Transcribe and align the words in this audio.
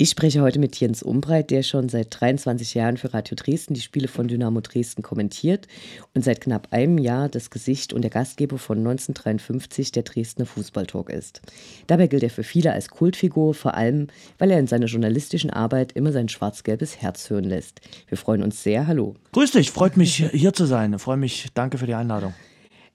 Ich 0.00 0.10
spreche 0.10 0.42
heute 0.42 0.60
mit 0.60 0.78
Jens 0.78 1.02
Umbreit, 1.02 1.50
der 1.50 1.64
schon 1.64 1.88
seit 1.88 2.20
23 2.20 2.74
Jahren 2.74 2.98
für 2.98 3.12
Radio 3.12 3.34
Dresden 3.34 3.74
die 3.74 3.80
Spiele 3.80 4.06
von 4.06 4.28
Dynamo 4.28 4.60
Dresden 4.60 5.02
kommentiert 5.02 5.66
und 6.14 6.22
seit 6.22 6.40
knapp 6.40 6.68
einem 6.70 6.98
Jahr 6.98 7.28
das 7.28 7.50
Gesicht 7.50 7.92
und 7.92 8.02
der 8.02 8.12
Gastgeber 8.12 8.58
von 8.58 8.78
1953 8.78 9.90
der 9.90 10.04
Dresdner 10.04 10.46
Fußballtalk 10.46 11.10
ist. 11.10 11.42
Dabei 11.88 12.06
gilt 12.06 12.22
er 12.22 12.30
für 12.30 12.44
viele 12.44 12.72
als 12.72 12.90
Kultfigur, 12.90 13.54
vor 13.54 13.74
allem, 13.74 14.06
weil 14.38 14.52
er 14.52 14.60
in 14.60 14.68
seiner 14.68 14.86
journalistischen 14.86 15.50
Arbeit 15.50 15.90
immer 15.90 16.12
sein 16.12 16.28
schwarz-gelbes 16.28 17.02
Herz 17.02 17.28
hören 17.28 17.42
lässt. 17.42 17.80
Wir 18.06 18.18
freuen 18.18 18.44
uns 18.44 18.62
sehr. 18.62 18.86
Hallo. 18.86 19.16
Grüß 19.32 19.50
dich, 19.50 19.72
freut 19.72 19.96
mich 19.96 20.30
hier 20.30 20.52
zu 20.52 20.66
sein. 20.66 20.96
Freue 21.00 21.16
mich, 21.16 21.48
danke 21.54 21.76
für 21.76 21.86
die 21.86 21.94
Einladung. 21.94 22.34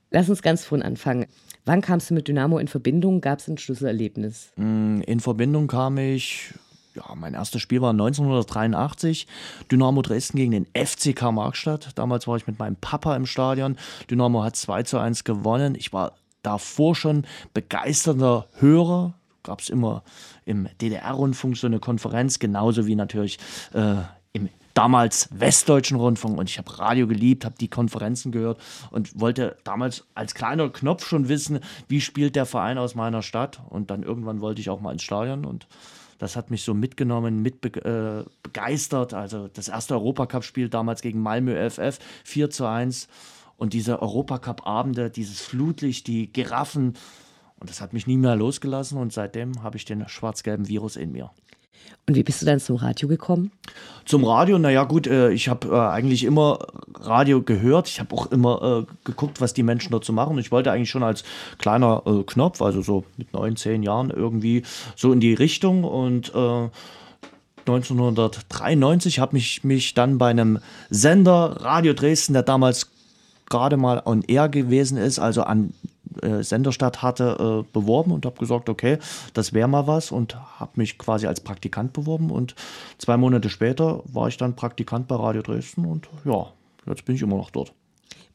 Lass 0.10 0.30
uns 0.30 0.42
ganz 0.42 0.64
vorn 0.64 0.82
anfangen. 0.82 1.26
Wann 1.66 1.82
kamst 1.82 2.10
du 2.10 2.14
mit 2.14 2.30
Dynamo 2.30 2.60
in 2.60 2.68
Verbindung? 2.70 3.20
Gab 3.20 3.40
es 3.40 3.50
ein 3.50 3.58
Schlüsselerlebnis? 3.58 4.52
Mm, 4.56 5.02
in 5.02 5.20
Verbindung 5.20 5.68
kam 5.68 5.98
ich 5.98 6.54
ja, 6.96 7.16
mein 7.16 7.34
erstes 7.34 7.62
Spiel 7.62 7.82
war 7.82 7.92
1983, 7.92 9.28
Dynamo 9.72 10.02
Dresden 10.02 10.38
gegen 10.38 10.52
den 10.52 10.68
FCK 10.74 11.32
Markstadt. 11.32 11.90
Damals 11.96 12.28
war 12.28 12.38
ich 12.38 12.48
mit 12.48 12.60
meinem 12.60 12.76
Papa 12.76 13.16
im 13.16 13.26
Stadion. 13.26 13.78
Dynamo 14.10 14.44
hat 14.44 14.56
2 14.56 14.84
zu 14.84 15.00
1 15.00 15.24
gewonnen. 15.24 15.76
Ich 15.76 15.94
war 15.94 16.14
davor 16.44 16.96
schon 16.96 17.26
begeisterter 17.54 18.48
Hörer. 18.60 19.14
Gab 19.44 19.60
es 19.60 19.70
immer 19.70 20.04
im 20.46 20.70
DDR-Rundfunk 20.82 21.58
so 21.58 21.68
eine 21.68 21.80
Konferenz, 21.80 22.40
genauso 22.40 22.86
wie 22.86 22.96
natürlich 22.96 23.40
äh, 23.74 23.96
im 24.32 24.50
damals 24.74 25.30
Westdeutschen 25.32 25.98
Rundfunk 25.98 26.38
und 26.40 26.50
ich 26.50 26.58
habe 26.58 26.80
Radio 26.80 27.08
geliebt, 27.08 27.46
habe 27.46 27.56
die 27.60 27.68
Konferenzen 27.68 28.32
gehört 28.32 28.60
und 28.90 29.20
wollte 29.20 29.58
damals 29.64 30.06
als 30.16 30.34
kleiner 30.34 30.70
Knopf 30.70 31.06
schon 31.06 31.30
wissen, 31.30 31.60
wie 31.88 32.02
spielt 32.02 32.36
der 32.36 32.46
Verein 32.46 32.78
aus 32.78 32.96
meiner 32.96 33.22
Stadt 33.22 33.62
und 33.70 33.92
dann 33.92 34.02
irgendwann 34.02 34.42
wollte 34.42 34.62
ich 34.62 34.70
auch 34.70 34.82
mal 34.82 34.94
ins 34.94 35.04
Stadion 35.04 35.46
und 35.46 35.68
das 36.18 36.36
hat 36.36 36.52
mich 36.52 36.64
so 36.64 36.74
mitgenommen, 36.74 37.42
mit 37.42 37.66
äh, 37.78 38.24
begeistert. 38.42 39.14
Also 39.14 39.48
das 39.48 39.68
erste 39.68 39.96
Europacup-Spiel 39.96 40.70
damals 40.70 41.02
gegen 41.02 41.22
Malmö 41.22 41.70
FF, 41.70 42.00
4 42.24 42.50
zu 42.50 42.66
1. 42.66 43.08
Und 43.58 43.74
diese 43.74 44.02
Europacup-Abende, 44.02 45.10
dieses 45.10 45.42
Flutlicht, 45.42 46.08
die 46.08 46.32
Giraffen. 46.32 46.96
Und 47.60 47.70
das 47.70 47.82
hat 47.82 47.94
mich 47.94 48.08
nie 48.08 48.18
mehr 48.18 48.36
losgelassen. 48.36 48.98
Und 48.98 49.14
seitdem 49.14 49.64
habe 49.64 49.78
ich 49.78 49.86
den 49.86 50.08
schwarz-gelben 50.08 50.68
Virus 50.68 50.96
in 50.96 51.12
mir. 51.12 51.32
Und 52.06 52.16
wie 52.16 52.24
bist 52.24 52.42
du 52.42 52.46
dann 52.46 52.60
zum 52.60 52.76
Radio 52.76 53.08
gekommen? 53.08 53.52
Zum 54.06 54.26
Radio, 54.26 54.60
naja 54.60 54.84
gut, 54.84 55.08
äh, 55.08 55.32
ich 55.32 55.48
habe 55.48 55.70
äh, 55.70 55.80
eigentlich 55.80 56.26
immer 56.26 56.60
Radio 56.96 57.42
gehört. 57.42 57.88
Ich 57.88 58.02
habe 58.02 58.14
auch 58.14 58.30
immer 58.30 58.86
äh, 58.86 58.94
geguckt, 59.06 59.40
was 59.40 59.54
die 59.54 59.64
Menschen 59.64 59.92
dazu 59.92 60.12
machen. 60.12 60.38
Ich 60.38 60.52
wollte 60.52 60.70
eigentlich 60.72 60.90
schon 60.90 61.04
als 61.04 61.24
kleiner 61.60 62.04
Knopf, 62.26 62.62
also 62.62 62.82
so 62.82 63.06
mit 63.18 63.32
neun, 63.32 63.56
zehn 63.56 63.84
Jahren 63.84 64.10
irgendwie 64.10 64.64
so 64.98 65.14
in 65.14 65.22
die 65.22 65.34
Richtung. 65.34 65.86
Und 65.86 66.34
1993 67.66 69.20
habe 69.20 69.38
ich 69.38 69.64
mich 69.64 69.94
dann 69.94 70.18
bei 70.18 70.30
einem 70.30 70.60
Sender 70.90 71.56
Radio 71.62 71.94
Dresden, 71.94 72.34
der 72.34 72.44
damals 72.44 72.90
gerade 73.50 73.78
mal 73.78 74.02
on 74.04 74.24
air 74.24 74.50
gewesen 74.50 74.98
ist, 74.98 75.20
also 75.20 75.44
an 75.44 75.74
äh, 76.22 76.44
Senderstadt 76.44 77.02
hatte, 77.02 77.64
äh, 77.64 77.72
beworben 77.74 78.12
und 78.12 78.26
habe 78.26 78.38
gesagt, 78.38 78.70
okay, 78.70 78.98
das 79.34 79.54
wäre 79.54 79.68
mal 79.68 79.88
was 79.88 80.12
und 80.12 80.36
habe 80.60 80.72
mich 80.76 80.98
quasi 80.98 81.28
als 81.28 81.42
Praktikant 81.42 81.94
beworben 81.94 82.30
und 82.30 82.56
zwei 82.98 83.18
Monate 83.18 83.50
später 83.50 84.02
war 84.06 84.28
ich 84.28 84.38
dann 84.38 84.56
Praktikant 84.56 85.08
bei 85.08 85.16
Radio 85.16 85.42
Dresden 85.42 85.86
und 85.86 86.10
ja, 86.26 86.48
jetzt 86.88 87.06
bin 87.06 87.16
ich 87.16 87.22
immer 87.22 87.38
noch 87.38 87.52
dort. 87.52 87.74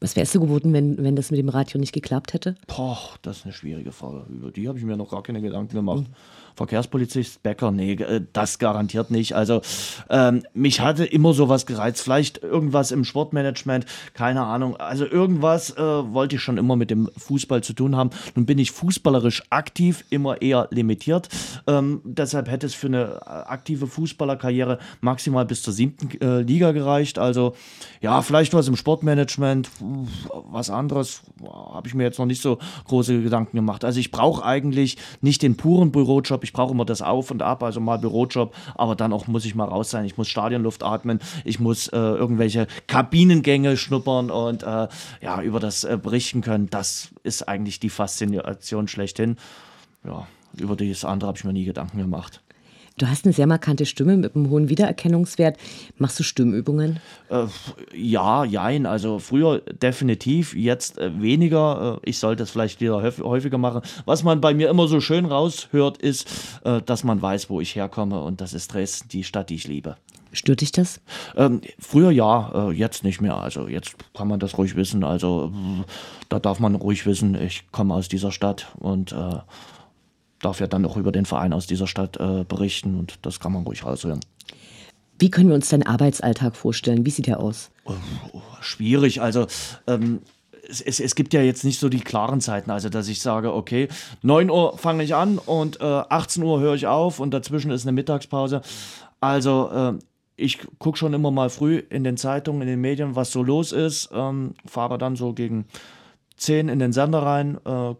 Was 0.01 0.15
wärst 0.15 0.33
du 0.33 0.39
geworden, 0.39 0.71
wenn, 0.71 1.03
wenn 1.03 1.17
das 1.17 1.29
mit 1.29 1.39
dem 1.39 1.49
Radio 1.49 1.77
nicht 1.77 1.91
geklappt 1.91 2.33
hätte? 2.33 2.55
Boah, 2.67 2.97
das 3.21 3.39
ist 3.39 3.45
eine 3.45 3.53
schwierige 3.53 3.91
Frage. 3.91 4.25
Über 4.29 4.49
die 4.49 4.67
habe 4.69 4.77
ich 4.77 4.85
mir 4.85 4.95
noch 4.95 5.09
gar 5.09 5.23
keine 5.23 5.41
Gedanken 5.41 5.75
gemacht. 5.75 6.03
Mhm. 6.07 6.13
Verkehrspolizist 6.59 7.41
Becker, 7.41 7.71
nee, 7.71 7.93
äh, 7.93 8.21
das 8.33 8.59
garantiert 8.59 9.11
nicht. 9.11 9.33
Also 9.33 9.61
ähm, 10.09 10.43
mich 10.53 10.81
hatte 10.81 11.05
immer 11.05 11.33
sowas 11.33 11.65
gereizt. 11.65 12.01
Vielleicht 12.01 12.43
irgendwas 12.43 12.91
im 12.91 13.05
Sportmanagement, 13.05 13.85
keine 14.13 14.43
Ahnung. 14.43 14.75
Also 14.75 15.05
irgendwas 15.05 15.71
äh, 15.77 15.81
wollte 15.81 16.35
ich 16.35 16.41
schon 16.41 16.57
immer 16.57 16.75
mit 16.75 16.89
dem 16.89 17.09
Fußball 17.15 17.63
zu 17.63 17.71
tun 17.71 17.95
haben. 17.95 18.09
Nun 18.35 18.45
bin 18.45 18.59
ich 18.59 18.71
fußballerisch 18.71 19.43
aktiv, 19.49 20.03
immer 20.09 20.41
eher 20.41 20.67
limitiert. 20.71 21.29
Ähm, 21.65 22.01
deshalb 22.03 22.49
hätte 22.51 22.67
es 22.67 22.73
für 22.73 22.87
eine 22.87 23.21
äh, 23.25 23.29
aktive 23.29 23.87
Fußballerkarriere 23.87 24.79
maximal 24.99 25.45
bis 25.45 25.61
zur 25.61 25.71
siebten 25.71 26.19
äh, 26.19 26.41
Liga 26.41 26.73
gereicht. 26.73 27.19
Also 27.19 27.55
ja, 28.01 28.21
vielleicht 28.21 28.53
was 28.53 28.67
im 28.67 28.75
Sportmanagement, 28.75 29.69
was 30.51 30.69
anderes 30.69 31.21
habe 31.41 31.87
ich 31.87 31.93
mir 31.93 32.03
jetzt 32.03 32.19
noch 32.19 32.25
nicht 32.25 32.41
so 32.41 32.57
große 32.89 33.21
Gedanken 33.21 33.55
gemacht. 33.55 33.85
Also 33.85 34.01
ich 34.01 34.11
brauche 34.11 34.43
eigentlich 34.43 34.97
nicht 35.21 35.41
den 35.41 35.55
puren 35.55 35.93
Bürojob 35.93 36.48
ich 36.49 36.53
brauche 36.53 36.73
immer 36.73 36.83
das 36.83 37.03
Auf 37.03 37.29
und 37.29 37.43
Ab, 37.43 37.61
also 37.61 37.79
mal 37.79 37.99
Bürojob, 37.99 38.55
aber 38.73 38.95
dann 38.95 39.13
auch 39.13 39.27
muss 39.27 39.45
ich 39.45 39.53
mal 39.53 39.65
raus 39.65 39.91
sein. 39.91 40.03
Ich 40.05 40.17
muss 40.17 40.27
Stadionluft 40.27 40.81
atmen, 40.81 41.19
ich 41.45 41.59
muss 41.59 41.89
äh, 41.89 41.95
irgendwelche 41.95 42.65
Kabinengänge 42.87 43.77
schnuppern 43.77 44.31
und 44.31 44.63
äh, 44.63 44.87
ja, 45.21 45.41
über 45.43 45.59
das 45.59 45.83
äh, 45.83 45.99
berichten 46.01 46.41
können. 46.41 46.67
Das 46.71 47.09
ist 47.21 47.47
eigentlich 47.47 47.79
die 47.79 47.91
Faszination 47.91 48.87
schlechthin. 48.87 49.37
Ja, 50.03 50.25
über 50.57 50.75
das 50.75 51.05
andere 51.05 51.27
habe 51.27 51.37
ich 51.37 51.43
mir 51.43 51.53
nie 51.53 51.65
Gedanken 51.65 51.99
gemacht. 51.99 52.41
Du 52.99 53.09
hast 53.09 53.23
eine 53.25 53.33
sehr 53.33 53.47
markante 53.47 53.85
Stimme 53.85 54.17
mit 54.17 54.35
einem 54.35 54.49
hohen 54.49 54.67
Wiedererkennungswert. 54.67 55.57
Machst 55.97 56.19
du 56.19 56.23
Stimmübungen? 56.23 56.99
Äh, 57.29 57.45
ja, 57.95 58.43
jein. 58.43 58.85
Also 58.85 59.19
früher 59.19 59.59
definitiv, 59.59 60.53
jetzt 60.53 60.97
äh, 60.97 61.09
weniger. 61.21 61.99
Äh, 62.03 62.09
ich 62.09 62.19
sollte 62.19 62.43
es 62.43 62.51
vielleicht 62.51 62.81
wieder 62.81 63.01
häufiger 63.01 63.57
machen. 63.57 63.81
Was 64.03 64.23
man 64.23 64.41
bei 64.41 64.53
mir 64.53 64.69
immer 64.69 64.89
so 64.89 64.99
schön 64.99 65.25
raushört, 65.25 65.97
ist, 65.97 66.27
äh, 66.65 66.81
dass 66.81 67.05
man 67.05 67.21
weiß, 67.21 67.49
wo 67.49 67.61
ich 67.61 67.73
herkomme. 67.73 68.21
Und 68.21 68.41
das 68.41 68.53
ist 68.53 68.73
Dresden, 68.73 69.07
die 69.07 69.23
Stadt, 69.23 69.49
die 69.49 69.55
ich 69.55 69.67
liebe. 69.67 69.95
Stört 70.33 70.59
dich 70.59 70.73
das? 70.73 70.99
Ähm, 71.37 71.61
früher 71.79 72.11
ja, 72.11 72.69
äh, 72.69 72.73
jetzt 72.73 73.05
nicht 73.05 73.21
mehr. 73.21 73.37
Also 73.37 73.69
jetzt 73.69 73.95
kann 74.13 74.27
man 74.27 74.41
das 74.41 74.57
ruhig 74.57 74.75
wissen. 74.75 75.05
Also 75.05 75.53
da 76.27 76.39
darf 76.39 76.59
man 76.59 76.75
ruhig 76.75 77.05
wissen, 77.05 77.33
ich 77.33 77.63
komme 77.71 77.93
aus 77.93 78.09
dieser 78.09 78.33
Stadt 78.33 78.67
und 78.77 79.13
äh, 79.13 79.37
darf 80.39 80.59
ja 80.59 80.67
dann 80.67 80.85
auch 80.85 80.97
über 80.97 81.11
den 81.11 81.25
Verein 81.25 81.53
aus 81.53 81.67
dieser 81.67 81.87
Stadt 81.87 82.17
äh, 82.17 82.43
berichten 82.43 82.97
und 82.97 83.19
das 83.23 83.39
kann 83.39 83.53
man 83.53 83.63
ruhig 83.63 83.85
raushören. 83.85 84.19
Wie 85.19 85.29
können 85.29 85.49
wir 85.49 85.55
uns 85.55 85.69
deinen 85.69 85.83
Arbeitsalltag 85.83 86.55
vorstellen? 86.55 87.05
Wie 87.05 87.09
sieht 87.09 87.27
der 87.27 87.41
aus? 87.41 87.71
Oh, 87.83 87.93
oh, 88.31 88.41
schwierig. 88.61 89.21
Also 89.21 89.47
ähm, 89.85 90.21
es, 90.69 90.81
es, 90.81 90.99
es, 90.99 91.15
gibt 91.15 91.33
ja 91.33 91.41
jetzt 91.41 91.65
nicht 91.65 91.79
so 91.79 91.89
die 91.89 91.99
klaren 91.99 92.39
Zeiten, 92.39 92.71
also 92.71 92.89
dass 92.89 93.09
ich 93.09 93.21
sage, 93.21 93.53
okay, 93.53 93.89
9 94.21 94.49
Uhr 94.49 94.77
fange 94.77 95.03
ich 95.03 95.15
an 95.15 95.37
und 95.37 95.81
äh, 95.81 95.83
18 95.83 96.41
Uhr 96.43 96.61
höre 96.61 96.75
ich 96.75 96.87
auf 96.87 97.19
und 97.19 97.31
dazwischen 97.31 97.71
ist 97.71 97.83
eine 97.83 97.91
Mittagspause. 97.91 98.61
Also 99.19 99.69
äh, 99.71 99.93
ich 100.37 100.59
gucke 100.77 100.97
schon 100.97 101.13
immer 101.13 101.31
mal 101.31 101.49
früh 101.49 101.77
in 101.89 102.05
den 102.05 102.15
Zeitungen, 102.15 102.61
in 102.61 102.67
den 102.67 102.81
Medien, 102.81 103.15
was 103.15 103.31
so 103.31 103.43
los 103.43 103.73
ist, 103.73 104.09
ähm, 104.13 104.53
fahre 104.65 104.97
dann 104.97 105.17
so 105.17 105.33
gegen 105.33 105.65
10 106.37 106.69
in 106.69 106.79
den 106.79 106.93
Sender 106.93 107.23
rein, 107.23 107.57
äh, 107.65 107.95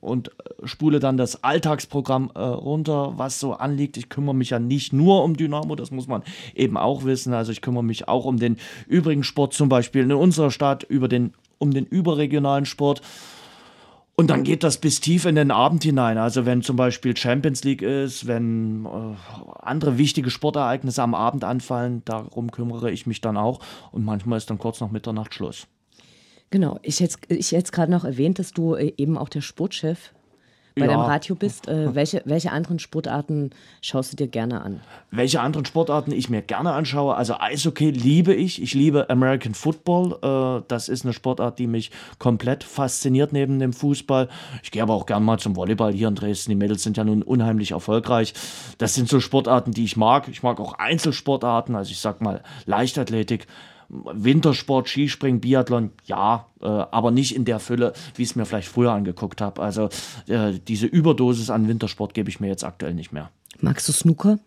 und 0.00 0.28
äh, 0.28 0.66
spule 0.66 1.00
dann 1.00 1.16
das 1.16 1.42
Alltagsprogramm 1.42 2.30
äh, 2.34 2.40
runter, 2.40 3.14
was 3.16 3.40
so 3.40 3.54
anliegt. 3.54 3.96
Ich 3.96 4.08
kümmere 4.08 4.34
mich 4.34 4.50
ja 4.50 4.58
nicht 4.58 4.92
nur 4.92 5.24
um 5.24 5.36
Dynamo, 5.36 5.74
das 5.76 5.90
muss 5.90 6.06
man 6.06 6.22
eben 6.54 6.76
auch 6.76 7.04
wissen. 7.04 7.32
Also 7.32 7.52
ich 7.52 7.60
kümmere 7.60 7.84
mich 7.84 8.08
auch 8.08 8.24
um 8.24 8.38
den 8.38 8.56
übrigen 8.86 9.24
Sport, 9.24 9.54
zum 9.54 9.68
Beispiel 9.68 10.02
in 10.02 10.12
unserer 10.12 10.50
Stadt, 10.50 10.82
über 10.84 11.08
den, 11.08 11.34
um 11.58 11.72
den 11.72 11.86
überregionalen 11.86 12.66
Sport. 12.66 13.02
Und 14.18 14.30
dann 14.30 14.44
geht 14.44 14.64
das 14.64 14.78
bis 14.78 15.00
tief 15.00 15.26
in 15.26 15.34
den 15.34 15.50
Abend 15.50 15.82
hinein. 15.82 16.16
Also 16.16 16.46
wenn 16.46 16.62
zum 16.62 16.76
Beispiel 16.76 17.14
Champions 17.14 17.64
League 17.64 17.82
ist, 17.82 18.26
wenn 18.26 18.86
äh, 18.86 18.88
andere 19.60 19.98
wichtige 19.98 20.30
Sportereignisse 20.30 21.02
am 21.02 21.14
Abend 21.14 21.44
anfallen, 21.44 22.00
darum 22.06 22.50
kümmere 22.50 22.90
ich 22.90 23.06
mich 23.06 23.20
dann 23.20 23.36
auch. 23.36 23.60
Und 23.92 24.06
manchmal 24.06 24.38
ist 24.38 24.48
dann 24.48 24.58
kurz 24.58 24.80
nach 24.80 24.90
Mitternacht 24.90 25.34
Schluss. 25.34 25.66
Genau, 26.50 26.78
ich 26.82 27.00
hätte 27.00 27.16
ich 27.28 27.50
jetzt 27.50 27.72
gerade 27.72 27.90
noch 27.90 28.04
erwähnt, 28.04 28.38
dass 28.38 28.52
du 28.52 28.74
äh, 28.74 28.92
eben 28.96 29.18
auch 29.18 29.28
der 29.28 29.40
Sportchef 29.40 30.12
bei 30.76 30.82
ja. 30.84 30.88
deinem 30.88 31.00
Radio 31.00 31.34
bist. 31.34 31.68
Äh, 31.68 31.94
welche, 31.94 32.22
welche 32.26 32.52
anderen 32.52 32.78
Sportarten 32.78 33.50
schaust 33.80 34.12
du 34.12 34.16
dir 34.16 34.28
gerne 34.28 34.60
an? 34.60 34.80
Welche 35.10 35.40
anderen 35.40 35.64
Sportarten 35.64 36.12
ich 36.12 36.28
mir 36.28 36.42
gerne 36.42 36.72
anschaue? 36.72 37.14
Also 37.14 37.34
Eishockey 37.40 37.90
liebe 37.90 38.34
ich. 38.34 38.62
Ich 38.62 38.74
liebe 38.74 39.08
American 39.08 39.54
Football. 39.54 40.18
Äh, 40.60 40.64
das 40.68 40.90
ist 40.90 41.04
eine 41.04 41.14
Sportart, 41.14 41.58
die 41.58 41.66
mich 41.66 41.90
komplett 42.18 42.62
fasziniert 42.62 43.32
neben 43.32 43.58
dem 43.58 43.72
Fußball. 43.72 44.28
Ich 44.62 44.70
gehe 44.70 44.82
aber 44.82 44.92
auch 44.92 45.06
gerne 45.06 45.24
mal 45.24 45.38
zum 45.38 45.56
Volleyball 45.56 45.94
hier 45.94 46.08
in 46.08 46.14
Dresden. 46.14 46.50
Die 46.50 46.56
Mädels 46.56 46.82
sind 46.82 46.98
ja 46.98 47.04
nun 47.04 47.22
unheimlich 47.22 47.70
erfolgreich. 47.70 48.34
Das 48.76 48.94
sind 48.94 49.08
so 49.08 49.18
Sportarten, 49.20 49.72
die 49.72 49.84
ich 49.84 49.96
mag. 49.96 50.28
Ich 50.28 50.42
mag 50.42 50.60
auch 50.60 50.74
Einzelsportarten, 50.74 51.74
also 51.74 51.90
ich 51.90 52.00
sag 52.00 52.20
mal 52.20 52.42
Leichtathletik 52.66 53.46
Wintersport, 53.88 54.88
Skispringen, 54.88 55.40
Biathlon, 55.40 55.90
ja, 56.04 56.46
äh, 56.60 56.66
aber 56.66 57.10
nicht 57.10 57.34
in 57.34 57.44
der 57.44 57.60
Fülle, 57.60 57.92
wie 58.14 58.22
ich 58.22 58.30
es 58.30 58.36
mir 58.36 58.46
vielleicht 58.46 58.68
früher 58.68 58.92
angeguckt 58.92 59.40
habe. 59.40 59.62
Also 59.62 59.88
äh, 60.26 60.58
diese 60.66 60.86
Überdosis 60.86 61.50
an 61.50 61.68
Wintersport 61.68 62.14
gebe 62.14 62.28
ich 62.28 62.40
mir 62.40 62.48
jetzt 62.48 62.64
aktuell 62.64 62.94
nicht 62.94 63.12
mehr. 63.12 63.30
Magst 63.60 63.88
du 63.88 63.92
Snooker? 63.92 64.38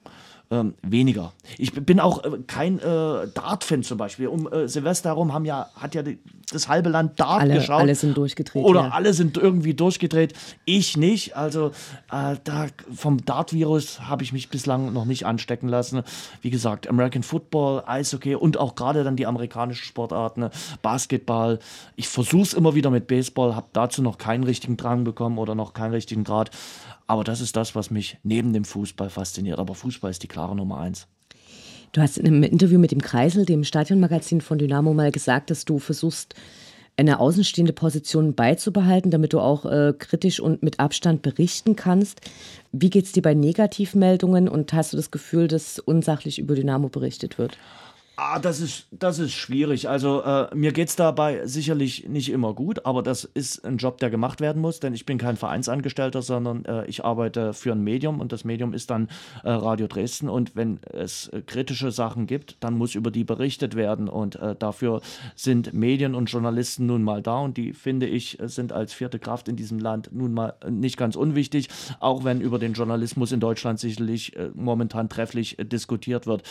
Ähm, 0.51 0.74
weniger. 0.81 1.34
Ich 1.57 1.74
bin 1.74 2.00
auch 2.00 2.24
äh, 2.24 2.40
kein 2.48 2.80
äh, 2.80 2.81
Dart-Fan 2.81 3.84
zum 3.84 3.98
Beispiel. 3.98 4.28
Um 4.28 4.51
äh, 4.51 4.68
Silvester 4.68 5.10
herum 5.10 5.31
haben 5.31 5.46
ja, 5.46 5.69
hat 5.75 5.94
ja 5.94 6.01
die, 6.01 6.18
das 6.51 6.68
halbe 6.68 6.90
Land 6.90 7.19
Dart 7.19 7.42
alle, 7.42 7.56
geschaut. 7.56 7.81
Alle 7.81 7.94
sind 7.94 8.18
durchgedreht. 8.18 8.63
Oder 8.63 8.81
ja. 8.81 8.90
alle 8.90 9.13
sind 9.13 9.38
irgendwie 9.38 9.75
durchgedreht. 9.75 10.34
Ich 10.66 10.98
nicht. 10.98 11.38
Also 11.38 11.68
äh, 12.12 12.38
da 12.44 12.68
vom 12.92 13.24
Dart-Virus 13.24 14.01
habe 14.07 14.24
ich 14.24 14.34
mich 14.34 14.50
bislang 14.50 14.92
noch 14.92 15.06
nicht 15.06 15.25
anstecken 15.28 15.69
lassen. 15.69 16.01
Wie 16.42 16.50
gesagt, 16.50 16.88
American 16.88 17.22
Football, 17.22 17.84
Eishockey 17.86 18.34
und 18.34 18.57
auch 18.57 18.74
gerade 18.74 19.04
dann 19.04 19.16
die 19.16 19.28
amerikanischen 19.28 19.86
Sportarten, 19.86 20.50
Basketball. 20.81 21.60
Ich 21.95 22.07
versuche 22.07 22.42
es 22.42 22.54
immer 22.54 22.74
wieder 22.74 22.90
mit 22.90 23.06
Baseball, 23.06 23.56
habe 23.56 23.68
dazu 23.74 24.02
noch 24.02 24.18
keinen 24.18 24.44
richtigen 24.44 24.78
Drang 24.78 25.04
bekommen 25.04 25.38
oder 25.38 25.54
noch 25.54 25.74
keinen 25.74 25.94
richtigen 25.94 26.24
Grad. 26.24 26.50
Aber 27.09 27.23
das 27.23 27.41
ist 27.41 27.56
das, 27.56 27.73
was 27.73 27.89
mich 27.89 28.19
neben 28.21 28.53
dem 28.53 28.63
Fußball 28.63 29.09
fasziniert. 29.09 29.57
Aber 29.57 29.73
Fußball 29.73 30.11
ist 30.11 30.21
die 30.21 30.27
klare 30.27 30.56
Nummer 30.56 30.77
eins. 30.79 31.07
Du 31.91 32.01
hast 32.01 32.19
in 32.19 32.27
einem 32.27 32.44
Interview 32.44 32.77
mit 32.77 32.91
dem 32.91 33.01
Kreisel, 33.01 33.47
dem 33.47 33.63
Stadionmagazin 33.63 34.41
von 34.41 34.59
Dynamo, 34.59 34.94
mal 34.94 35.11
gesagt, 35.11 35.50
dass 35.50 35.65
du 35.65 35.79
versuchst, 35.79 36.35
eine 36.97 37.19
außenstehende 37.19 37.73
Position 37.73 38.35
beizubehalten, 38.35 39.09
damit 39.09 39.33
du 39.33 39.39
auch 39.39 39.65
äh, 39.65 39.94
kritisch 39.97 40.39
und 40.39 40.61
mit 40.61 40.79
Abstand 40.79 41.23
berichten 41.23 41.75
kannst. 41.75 42.21
Wie 42.71 42.91
geht 42.91 43.06
es 43.06 43.11
dir 43.11 43.23
bei 43.23 43.33
Negativmeldungen 43.33 44.47
und 44.47 44.71
hast 44.73 44.94
du 44.94 44.97
das 44.97 45.09
Gefühl, 45.09 45.47
dass 45.47 45.79
unsachlich 45.79 46.38
über 46.38 46.53
Dynamo 46.53 46.89
berichtet 46.89 47.39
wird? 47.39 47.57
Ah, 48.21 48.38
das 48.38 48.60
ist, 48.60 48.88
das 48.92 49.18
ist 49.18 49.31
schwierig. 49.31 49.88
Also 49.88 50.21
äh, 50.24 50.54
mir 50.54 50.74
geht 50.74 50.89
es 50.89 50.98
dabei 50.98 51.48
sicherlich 51.48 52.10
nicht 52.10 52.30
immer 52.30 52.54
gut, 52.54 52.86
aber 52.86 53.01
das 53.01 53.24
ist 53.24 53.63
ein 53.63 53.77
Job, 53.77 53.98
der 54.00 54.10
gemacht 54.10 54.42
werden 54.42 54.62
muss, 54.62 54.81
denn 54.81 54.94
ich 54.94 55.06
bin 55.06 55.18
kein 55.18 55.38
Vereinsangestellter, 55.38 56.21
sondern 56.21 56.66
äh, 56.66 56.86
ich 56.88 57.06
arbeite 57.06 57.54
für 57.54 57.71
ein 57.71 57.81
Medium 57.81 58.19
und 58.19 58.33
das 58.33 58.44
Medium 58.44 58.74
ist 58.74 58.89
dann 58.89 59.07
äh, 59.45 59.51
Radio 59.51 59.88
Dresden 59.88 60.27
und 60.27 60.54
wenn 60.54 60.81
es 60.92 61.30
äh, 61.30 61.42
kritische 61.44 61.92
Sachen 61.92 62.27
gibt, 62.27 62.57
dann 62.60 62.77
muss 62.77 62.94
über 62.94 63.10
die 63.10 63.24
berichtet 63.24 63.77
werden 63.77 64.10
und 64.10 64.36
äh, 64.36 64.54
dafür 64.54 65.00
sind 65.36 65.74
Medien 65.74 66.13
und 66.13 66.30
Journalisten 66.30 66.88
nun 66.88 67.04
mal 67.04 67.21
da 67.21 67.39
und 67.39 67.56
die, 67.56 67.71
finde 67.71 68.06
ich, 68.06 68.38
sind 68.42 68.74
als 68.74 68.92
vierte 68.92 69.19
Kraft 69.19 69.48
in 69.48 69.56
diesem 69.56 69.80
Land 69.80 70.10
nun 70.12 70.33
mal 70.33 70.56
nicht 70.69 70.98
ganz 70.98 71.16
unwichtig, 71.16 71.69
auch 72.01 72.25
wenn 72.25 72.42
über 72.42 72.60
den 72.60 72.74
Journalismus 72.74 73.31
in 73.31 73.39
Deutschland 73.39 73.80
sicherlich 73.80 74.36
äh, 74.36 74.50
momentan 74.56 75.07
trefflich 75.07 75.56
diskutiert 75.57 76.27
wird. 76.27 76.44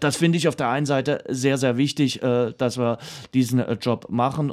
das 0.00 0.16
finde 0.16 0.38
ich 0.38 0.48
auf 0.48 0.56
der 0.56 0.68
einen 0.68 0.84
Seite 0.84 0.95
Seite 0.96 1.24
sehr, 1.28 1.58
sehr 1.58 1.76
wichtig, 1.76 2.22
äh, 2.22 2.52
dass 2.56 2.78
wir 2.78 2.98
diesen 3.34 3.60
äh, 3.60 3.74
Job 3.74 4.06
machen. 4.08 4.52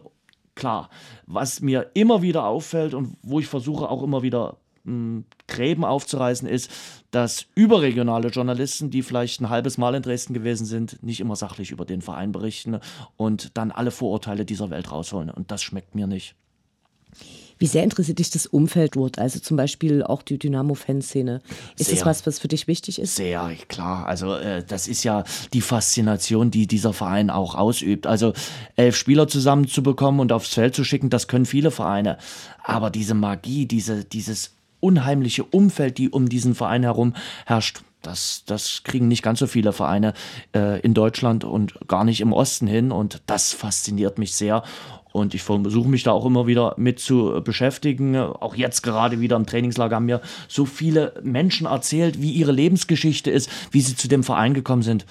Klar, 0.55 0.89
was 1.25 1.61
mir 1.61 1.89
immer 1.93 2.21
wieder 2.21 2.45
auffällt 2.45 2.93
und 2.93 3.15
wo 3.23 3.39
ich 3.39 3.47
versuche 3.47 3.89
auch 3.89 4.03
immer 4.03 4.21
wieder 4.21 4.57
hm, 4.83 5.25
Gräben 5.47 5.85
aufzureißen, 5.85 6.47
ist, 6.47 6.69
dass 7.11 7.45
überregionale 7.55 8.27
Journalisten, 8.27 8.91
die 8.91 9.01
vielleicht 9.01 9.39
ein 9.41 9.49
halbes 9.49 9.77
Mal 9.77 9.95
in 9.95 10.03
Dresden 10.03 10.33
gewesen 10.33 10.65
sind, 10.65 11.01
nicht 11.01 11.21
immer 11.21 11.35
sachlich 11.35 11.71
über 11.71 11.85
den 11.85 12.01
Verein 12.01 12.31
berichten 12.31 12.79
und 13.15 13.57
dann 13.57 13.71
alle 13.71 13.91
Vorurteile 13.91 14.45
dieser 14.45 14.69
Welt 14.69 14.91
rausholen. 14.91 15.29
Und 15.29 15.49
das 15.49 15.63
schmeckt 15.63 15.95
mir 15.95 16.07
nicht. 16.07 16.35
Wie 17.63 17.67
sehr 17.67 17.85
interessiert 17.85 18.19
dich 18.19 18.29
das 18.29 18.45
Umfeld 18.45 18.97
dort? 18.97 19.19
Also 19.19 19.39
zum 19.39 19.55
Beispiel 19.55 20.03
auch 20.03 20.21
die 20.21 20.37
Dynamo-Fanszene. 20.37 21.41
Ist 21.79 21.87
sehr, 21.87 21.95
das 21.95 22.05
was, 22.05 22.27
was 22.27 22.39
für 22.39 22.49
dich 22.49 22.67
wichtig 22.67 22.99
ist? 22.99 23.15
Sehr, 23.15 23.55
klar. 23.69 24.05
Also 24.05 24.35
äh, 24.35 24.65
das 24.67 24.89
ist 24.89 25.05
ja 25.05 25.23
die 25.53 25.61
Faszination, 25.61 26.51
die 26.51 26.67
dieser 26.67 26.91
Verein 26.91 27.29
auch 27.29 27.55
ausübt. 27.55 28.05
Also 28.05 28.33
elf 28.75 28.97
Spieler 28.97 29.29
zusammenzubekommen 29.29 30.19
und 30.19 30.33
aufs 30.33 30.55
Feld 30.55 30.75
zu 30.75 30.83
schicken, 30.83 31.09
das 31.09 31.29
können 31.29 31.45
viele 31.45 31.71
Vereine. 31.71 32.17
Aber 32.61 32.89
diese 32.89 33.13
Magie, 33.13 33.65
diese, 33.65 34.03
dieses 34.03 34.57
unheimliche 34.81 35.45
Umfeld, 35.45 35.99
die 35.99 36.09
um 36.09 36.27
diesen 36.27 36.55
Verein 36.55 36.83
herum 36.83 37.13
herrscht, 37.45 37.81
das, 38.01 38.43
das 38.45 38.81
kriegen 38.83 39.07
nicht 39.07 39.23
ganz 39.23 39.39
so 39.39 39.47
viele 39.47 39.71
Vereine 39.71 40.13
äh, 40.53 40.81
in 40.81 40.93
Deutschland 40.93 41.45
und 41.45 41.79
gar 41.87 42.03
nicht 42.03 42.19
im 42.19 42.33
Osten 42.33 42.67
hin. 42.67 42.91
Und 42.91 43.21
das 43.25 43.53
fasziniert 43.53 44.17
mich 44.17 44.35
sehr. 44.35 44.63
Und 45.13 45.35
ich 45.35 45.43
versuche 45.43 45.87
mich 45.87 46.01
da 46.01 46.11
auch 46.11 46.25
immer 46.25 46.47
wieder 46.47 46.73
mit 46.75 46.99
zu 46.99 47.39
beschäftigen. 47.43 48.17
Auch 48.17 48.55
jetzt 48.55 48.81
gerade 48.81 49.21
wieder 49.21 49.35
im 49.35 49.45
Trainingslager 49.45 49.95
haben 49.95 50.07
mir 50.07 50.21
so 50.47 50.65
viele 50.65 51.13
Menschen 51.23 51.67
erzählt, 51.67 52.19
wie 52.19 52.31
ihre 52.31 52.51
Lebensgeschichte 52.51 53.29
ist, 53.29 53.47
wie 53.71 53.81
sie 53.81 53.95
zu 53.95 54.07
dem 54.07 54.23
Verein 54.23 54.55
gekommen 54.55 54.81
sind. 54.81 55.05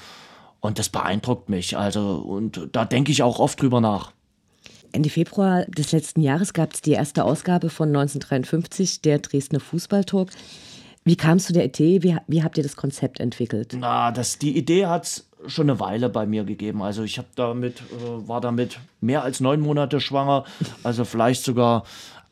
Und 0.58 0.80
das 0.80 0.88
beeindruckt 0.88 1.48
mich. 1.48 1.78
Also, 1.78 2.16
und 2.16 2.68
da 2.72 2.84
denke 2.84 3.12
ich 3.12 3.22
auch 3.22 3.38
oft 3.38 3.62
drüber 3.62 3.80
nach. 3.80 4.12
Ende 4.90 5.08
Februar 5.08 5.66
des 5.66 5.92
letzten 5.92 6.20
Jahres 6.20 6.52
gab 6.52 6.74
es 6.74 6.82
die 6.82 6.92
erste 6.92 7.24
Ausgabe 7.24 7.70
von 7.70 7.88
1953, 7.88 9.02
der 9.02 9.20
Dresdner 9.20 9.60
Fußballtalk. 9.60 10.30
Wie 11.04 11.16
kam 11.16 11.38
es 11.38 11.46
zu 11.46 11.52
der 11.52 11.64
Idee? 11.64 12.02
Wie, 12.02 12.16
wie 12.26 12.42
habt 12.42 12.58
ihr 12.58 12.64
das 12.64 12.76
Konzept 12.76 13.18
entwickelt? 13.20 13.76
Na, 13.78 14.10
das, 14.10 14.38
die 14.38 14.56
Idee 14.56 14.86
hat 14.86 15.04
es 15.04 15.28
schon 15.46 15.68
eine 15.68 15.80
Weile 15.80 16.08
bei 16.08 16.26
mir 16.26 16.44
gegeben. 16.44 16.82
Also 16.82 17.02
ich 17.02 17.18
habe 17.18 17.28
damit, 17.34 17.80
äh, 17.80 18.28
war 18.28 18.40
damit 18.40 18.78
mehr 19.00 19.22
als 19.22 19.40
neun 19.40 19.60
Monate 19.60 20.00
schwanger, 20.00 20.44
also 20.82 21.04
vielleicht 21.04 21.44
sogar 21.44 21.84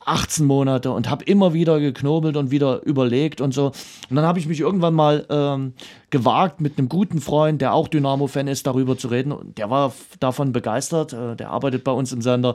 18 0.05 0.47
Monate 0.47 0.91
und 0.91 1.11
habe 1.11 1.25
immer 1.25 1.53
wieder 1.53 1.79
geknobelt 1.79 2.37
und 2.37 2.51
wieder 2.51 2.83
überlegt 2.85 3.41
und 3.41 3.53
so. 3.53 3.67
Und 4.09 4.17
dann 4.17 4.25
habe 4.25 4.39
ich 4.39 4.47
mich 4.47 4.61
irgendwann 4.61 4.95
mal 4.95 5.27
ähm, 5.29 5.75
gewagt, 6.09 6.61
mit 6.61 6.79
einem 6.79 6.89
guten 6.89 7.21
Freund, 7.21 7.61
der 7.61 7.75
auch 7.75 7.87
Dynamo-Fan 7.87 8.49
ist, 8.49 8.67
darüber 8.67 8.97
zu 8.97 9.09
reden. 9.09 9.33
Und 9.33 9.59
der 9.59 9.69
war 9.69 9.93
davon 10.19 10.53
begeistert. 10.53 11.13
Äh, 11.13 11.37
der 11.37 11.51
arbeitet 11.51 11.85
bei 11.85 11.93
uns 11.93 12.13
im 12.13 12.23
Sender. 12.23 12.55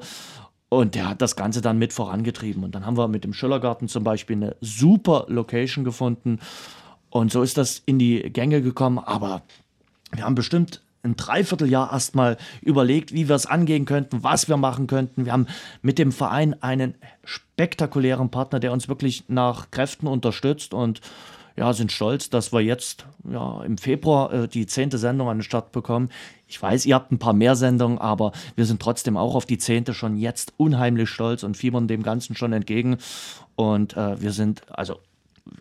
Und 0.69 0.96
der 0.96 1.10
hat 1.10 1.22
das 1.22 1.36
Ganze 1.36 1.62
dann 1.62 1.78
mit 1.78 1.94
vorangetrieben. 1.94 2.63
Und 2.63 2.74
dann 2.74 2.86
haben 2.86 2.98
wir 2.98 3.07
mit 3.07 3.24
dem 3.24 3.34
Schillergarten 3.34 3.88
zum 3.88 4.04
Beispiel 4.04 4.38
eine 4.38 4.56
super 4.62 5.25
Location 5.28 5.86
gefunden. 5.86 6.40
Und 7.12 7.31
so 7.31 7.44
ist 7.44 7.57
das 7.57 7.81
in 7.86 8.00
die 8.00 8.24
Gänge 8.34 8.63
gekommen. 8.63 8.98
Aber 8.98 9.44
wir 10.18 10.26
haben 10.26 10.36
bestimmt 10.36 10.82
ein 11.06 11.16
Dreivierteljahr 11.16 11.92
erstmal 11.94 12.38
überlegt, 12.62 13.14
wie 13.14 13.30
wir 13.30 13.36
es 13.36 13.46
angehen 13.46 13.86
könnten, 13.86 14.24
was 14.24 14.50
wir 14.50 14.58
machen 14.58 14.88
könnten. 14.88 15.26
Wir 15.26 15.32
haben 15.32 15.48
mit 15.82 16.00
dem 16.00 16.12
Verein 16.12 16.62
einen 16.62 16.96
spektakulären 17.24 18.32
Partner, 18.32 18.60
der 18.60 18.74
uns 18.74 18.90
wirklich 18.90 19.24
nach 19.28 19.72
Kräften 19.72 20.08
unterstützt 20.08 20.74
und 20.74 21.02
ja, 21.58 21.72
sind 21.72 21.92
stolz, 21.94 22.30
dass 22.30 22.52
wir 22.52 22.60
jetzt 22.60 23.06
ja, 23.32 23.64
im 23.64 23.78
Februar 23.78 24.34
äh, 24.34 24.48
die 24.48 24.68
zehnte 24.68 24.98
Sendung 24.98 25.30
an 25.30 25.38
den 25.38 25.44
Start 25.44 25.72
bekommen. 25.72 26.10
Ich 26.48 26.62
weiß, 26.62 26.86
ihr 26.86 26.96
habt 26.96 27.14
ein 27.14 27.20
paar 27.20 27.34
mehr 27.34 27.56
Sendungen, 27.56 27.98
aber 27.98 28.34
wir 28.56 28.66
sind 28.66 28.82
trotzdem 28.82 29.16
auch 29.16 29.36
auf 29.36 29.46
die 29.46 29.58
zehnte 29.58 29.94
schon 29.94 30.18
jetzt 30.18 30.54
unheimlich 30.58 31.10
stolz 31.10 31.44
und 31.44 31.56
fiebern 31.56 31.88
dem 31.88 32.04
Ganzen 32.04 32.36
schon 32.36 32.52
entgegen. 32.52 32.98
Und 33.56 33.96
äh, 33.96 34.20
wir 34.20 34.34
sind, 34.34 34.64
also 34.69 35.00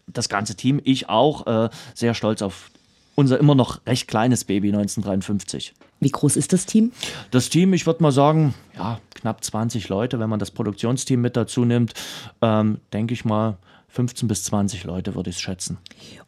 das 0.08 0.28
ganze 0.28 0.56
Team, 0.56 0.80
ich 0.82 1.08
auch, 1.08 1.46
äh, 1.46 1.70
sehr 1.94 2.14
stolz 2.14 2.42
auf 2.42 2.70
unser 3.14 3.38
immer 3.38 3.54
noch 3.54 3.80
recht 3.86 4.08
kleines 4.08 4.44
Baby 4.44 4.68
1953. 4.68 5.74
Wie 6.00 6.10
groß 6.10 6.36
ist 6.36 6.52
das 6.52 6.66
Team? 6.66 6.92
Das 7.30 7.48
Team, 7.48 7.72
ich 7.72 7.86
würde 7.86 8.02
mal 8.02 8.12
sagen, 8.12 8.54
ja, 8.76 8.98
knapp 9.14 9.42
20 9.42 9.88
Leute, 9.88 10.18
wenn 10.18 10.28
man 10.28 10.38
das 10.38 10.50
Produktionsteam 10.50 11.20
mit 11.20 11.36
dazu 11.36 11.64
nimmt, 11.64 11.94
ähm, 12.42 12.78
denke 12.92 13.14
ich 13.14 13.24
mal, 13.24 13.56
15 13.94 14.26
bis 14.26 14.42
20 14.44 14.82
Leute, 14.82 15.14
würde 15.14 15.30
ich 15.30 15.38
schätzen. 15.38 15.78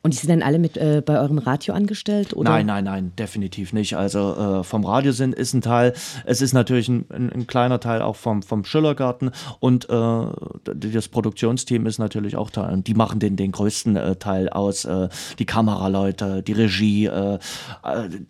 Und 0.03 0.15
die 0.15 0.19
sind 0.19 0.31
dann 0.31 0.43
alle 0.43 0.61
mit 0.61 0.77
äh, 0.77 1.03
bei 1.05 1.19
eurem 1.19 1.39
Radio 1.39 1.75
angestellt? 1.75 2.33
Oder? 2.33 2.51
Nein, 2.51 2.67
nein, 2.67 2.85
nein, 2.85 3.13
definitiv 3.19 3.73
nicht. 3.73 3.97
Also 3.97 4.61
äh, 4.61 4.65
vom 4.65 4.85
Radio 4.85 5.11
sind, 5.11 5.35
ist 5.35 5.53
ein 5.53 5.63
Teil, 5.63 5.93
es 6.25 6.41
ist 6.41 6.53
natürlich 6.53 6.89
ein, 6.89 7.07
ein, 7.11 7.33
ein 7.33 7.47
kleiner 7.49 7.81
Teil 7.81 8.03
auch 8.03 8.15
vom, 8.15 8.45
vom 8.45 8.65
Schillergarten 8.65 9.33
und 9.59 9.91
äh, 9.91 10.27
das 10.65 11.09
Produktionsteam 11.09 11.87
ist 11.87 11.99
natürlich 11.99 12.37
auch 12.37 12.51
Teil. 12.51 12.73
Und 12.73 12.87
die 12.87 12.95
machen 12.95 13.19
den, 13.19 13.35
den 13.35 13.51
größten 13.51 13.97
äh, 13.97 14.15
Teil 14.15 14.49
aus. 14.49 14.85
Äh, 14.85 15.09
die 15.41 15.45
Kameraleute, 15.45 16.45
die 16.45 16.53
Regie, 16.53 17.07
äh, 17.07 17.41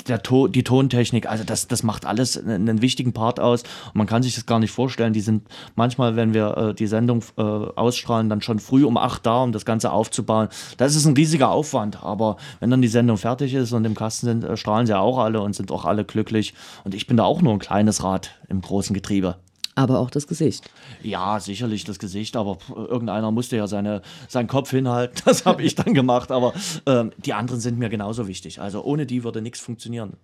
der 0.08 0.22
to 0.22 0.48
die 0.48 0.64
Tontechnik, 0.64 1.28
also 1.28 1.44
das, 1.44 1.68
das 1.68 1.82
macht 1.82 2.06
alles 2.06 2.38
einen, 2.38 2.70
einen, 2.70 2.80
wichtigen 2.80 3.12
Part 3.12 3.38
aus. 3.38 3.64
Und 3.88 3.96
man 3.96 4.06
kann 4.06 4.22
sich 4.22 4.34
das 4.34 4.46
gar 4.46 4.60
nicht 4.60 4.70
vorstellen. 4.70 5.12
Die 5.12 5.20
sind 5.20 5.46
manchmal, 5.74 6.16
wenn 6.16 6.32
wir 6.32 6.74
die 6.78 6.86
Sendung 6.86 7.22
ausstrahlen, 7.36 8.30
dann 8.30 8.40
schon 8.40 8.60
früh 8.60 8.84
um 8.84 8.96
8 8.96 9.25
da, 9.26 9.42
um 9.42 9.52
das 9.52 9.64
Ganze 9.64 9.90
aufzubauen. 9.92 10.48
Das 10.76 10.94
ist 10.94 11.06
ein 11.06 11.14
riesiger 11.14 11.50
Aufwand, 11.50 12.02
aber 12.02 12.36
wenn 12.60 12.70
dann 12.70 12.82
die 12.82 12.88
Sendung 12.88 13.16
fertig 13.16 13.54
ist 13.54 13.72
und 13.72 13.84
im 13.84 13.94
Kasten 13.94 14.26
sind, 14.26 14.44
äh, 14.44 14.56
strahlen 14.56 14.86
sie 14.86 14.96
auch 14.96 15.18
alle 15.18 15.40
und 15.40 15.54
sind 15.54 15.70
auch 15.70 15.84
alle 15.84 16.04
glücklich. 16.04 16.54
Und 16.84 16.94
ich 16.94 17.06
bin 17.06 17.16
da 17.16 17.24
auch 17.24 17.42
nur 17.42 17.52
ein 17.52 17.58
kleines 17.58 18.02
Rad 18.02 18.30
im 18.48 18.60
großen 18.60 18.94
Getriebe. 18.94 19.36
Aber 19.78 19.98
auch 19.98 20.08
das 20.08 20.26
Gesicht. 20.26 20.70
Ja, 21.02 21.38
sicherlich 21.38 21.84
das 21.84 21.98
Gesicht, 21.98 22.34
aber 22.34 22.56
irgendeiner 22.74 23.30
musste 23.30 23.56
ja 23.56 23.66
seine, 23.66 24.00
seinen 24.26 24.48
Kopf 24.48 24.70
hinhalten. 24.70 25.20
Das 25.26 25.44
habe 25.44 25.62
ich 25.62 25.74
dann 25.74 25.92
gemacht. 25.92 26.30
Aber 26.32 26.54
ähm, 26.86 27.12
die 27.18 27.34
anderen 27.34 27.60
sind 27.60 27.78
mir 27.78 27.90
genauso 27.90 28.26
wichtig. 28.26 28.58
Also 28.60 28.82
ohne 28.82 29.04
die 29.04 29.22
würde 29.22 29.42
nichts 29.42 29.60
funktionieren. 29.60 30.14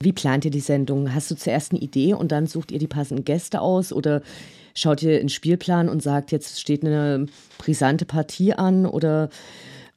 Wie 0.00 0.12
plant 0.12 0.44
ihr 0.44 0.50
die 0.50 0.60
Sendung? 0.60 1.14
Hast 1.14 1.30
du 1.30 1.36
zuerst 1.36 1.72
eine 1.72 1.80
Idee 1.80 2.14
und 2.14 2.32
dann 2.32 2.46
sucht 2.46 2.70
ihr 2.70 2.78
die 2.78 2.86
passenden 2.86 3.24
Gäste 3.24 3.60
aus 3.60 3.92
oder 3.92 4.22
schaut 4.74 5.02
ihr 5.02 5.14
in 5.14 5.24
den 5.24 5.28
Spielplan 5.30 5.88
und 5.88 6.02
sagt, 6.02 6.32
jetzt 6.32 6.60
steht 6.60 6.84
eine 6.84 7.26
brisante 7.58 8.04
Partie 8.04 8.52
an 8.52 8.86
oder 8.86 9.30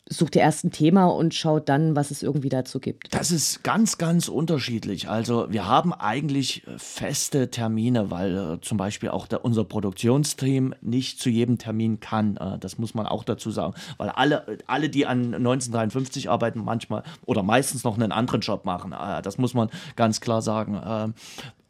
sucht 0.09 0.35
ihr 0.35 0.41
erst 0.41 0.65
ein 0.65 0.71
Thema 0.71 1.05
und 1.05 1.33
schaut 1.33 1.69
dann, 1.69 1.95
was 1.95 2.11
es 2.11 2.23
irgendwie 2.23 2.49
dazu 2.49 2.79
gibt? 2.79 3.13
Das 3.13 3.31
ist 3.31 3.63
ganz, 3.63 3.97
ganz 3.99 4.27
unterschiedlich. 4.27 5.07
Also 5.07 5.47
wir 5.49 5.67
haben 5.67 5.93
eigentlich 5.93 6.63
feste 6.77 7.51
Termine, 7.51 8.09
weil 8.09 8.35
äh, 8.35 8.61
zum 8.61 8.77
Beispiel 8.77 9.09
auch 9.09 9.27
der, 9.27 9.45
unser 9.45 9.63
Produktionsteam 9.63 10.73
nicht 10.81 11.19
zu 11.19 11.29
jedem 11.29 11.59
Termin 11.59 11.99
kann. 11.99 12.37
Äh, 12.37 12.57
das 12.57 12.79
muss 12.79 12.95
man 12.95 13.05
auch 13.05 13.23
dazu 13.23 13.51
sagen, 13.51 13.75
weil 13.97 14.09
alle, 14.09 14.57
alle, 14.65 14.89
die 14.89 15.05
an 15.05 15.35
1953 15.35 16.29
arbeiten, 16.29 16.63
manchmal 16.63 17.03
oder 17.25 17.43
meistens 17.43 17.83
noch 17.83 17.95
einen 17.95 18.11
anderen 18.11 18.41
Job 18.41 18.65
machen. 18.65 18.93
Äh, 18.93 19.21
das 19.21 19.37
muss 19.37 19.53
man 19.53 19.69
ganz 19.95 20.21
klar 20.21 20.41
sagen. 20.41 21.13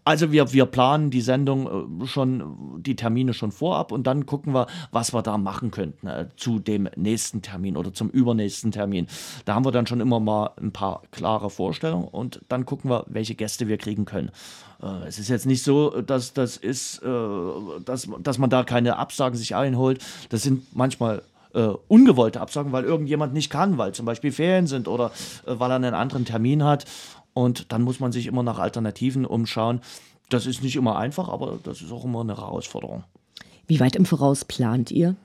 Also 0.10 0.32
wir, 0.32 0.54
wir 0.54 0.66
planen 0.66 1.12
die 1.12 1.22
Sendung 1.22 2.02
äh, 2.02 2.08
schon, 2.08 2.82
die 2.82 2.96
Termine 2.96 3.36
schon 3.36 3.52
vorab 3.52 3.92
und 3.92 4.08
dann 4.08 4.26
gucken 4.26 4.56
wir, 4.56 4.66
was 4.90 5.14
wir 5.14 5.22
da 5.22 5.38
machen 5.38 5.70
könnten 5.70 6.08
äh, 6.08 6.26
zu 6.36 6.58
dem 6.58 6.90
nächsten 6.96 7.44
Termin 7.44 7.78
oder 7.78 7.94
zum 7.94 8.10
übernächsten 8.10 8.72
Termin. 8.72 9.06
Da 9.46 9.54
haben 9.54 9.66
wir 9.66 9.72
dann 9.72 9.86
schon 9.86 10.02
immer 10.02 10.20
mal 10.20 10.50
ein 10.60 10.72
paar 10.72 11.04
klare 11.12 11.52
Vorstellungen 11.52 12.08
und 12.08 12.42
dann 12.50 12.66
gucken 12.66 12.90
wir, 12.90 13.06
welche 13.08 13.36
Gäste 13.36 13.68
wir 13.68 13.78
kriegen 13.78 14.06
können. 14.06 14.32
Äh, 14.82 15.08
es 15.08 15.20
ist 15.20 15.30
jetzt 15.30 15.46
nicht 15.46 15.62
so, 15.62 16.02
dass 16.02 16.34
das 16.34 16.58
ist, 16.58 17.04
äh, 17.04 17.10
dass, 17.86 18.10
dass 18.24 18.40
man 18.40 18.50
da 18.50 18.64
keine 18.64 18.98
Absagen 18.98 19.38
sich 19.38 19.56
einholt. 19.56 20.04
Das 20.30 20.42
sind 20.42 20.76
manchmal 20.76 21.22
äh, 21.54 21.70
ungewollte 21.88 22.42
Absagen, 22.42 22.72
weil 22.72 22.84
irgendjemand 22.84 23.34
nicht 23.34 23.50
kann, 23.50 23.78
weil 23.78 23.94
zum 23.94 24.06
Beispiel 24.06 24.32
Ferien 24.32 24.68
sind 24.68 24.88
oder 24.88 25.12
äh, 25.46 25.54
weil 25.58 25.72
er 25.72 25.76
einen 25.76 25.94
anderen 25.94 26.26
Termin 26.26 26.64
hat. 26.64 26.86
Und 27.40 27.72
dann 27.72 27.84
muss 27.84 28.02
man 28.02 28.12
sich 28.12 28.28
immer 28.28 28.44
nach 28.44 28.60
Alternativen 28.60 29.26
umschauen. 29.26 29.80
Das 30.28 30.46
ist 30.46 30.62
nicht 30.62 30.76
immer 30.76 30.98
einfach, 30.98 31.30
aber 31.30 31.58
das 31.64 31.82
ist 31.82 31.90
auch 31.90 32.04
immer 32.04 32.20
eine 32.20 32.36
Herausforderung. 32.36 33.06
Wie 33.66 33.80
weit 33.80 33.96
im 33.96 34.06
Voraus 34.06 34.44
plant 34.44 34.92
ihr? 34.92 35.16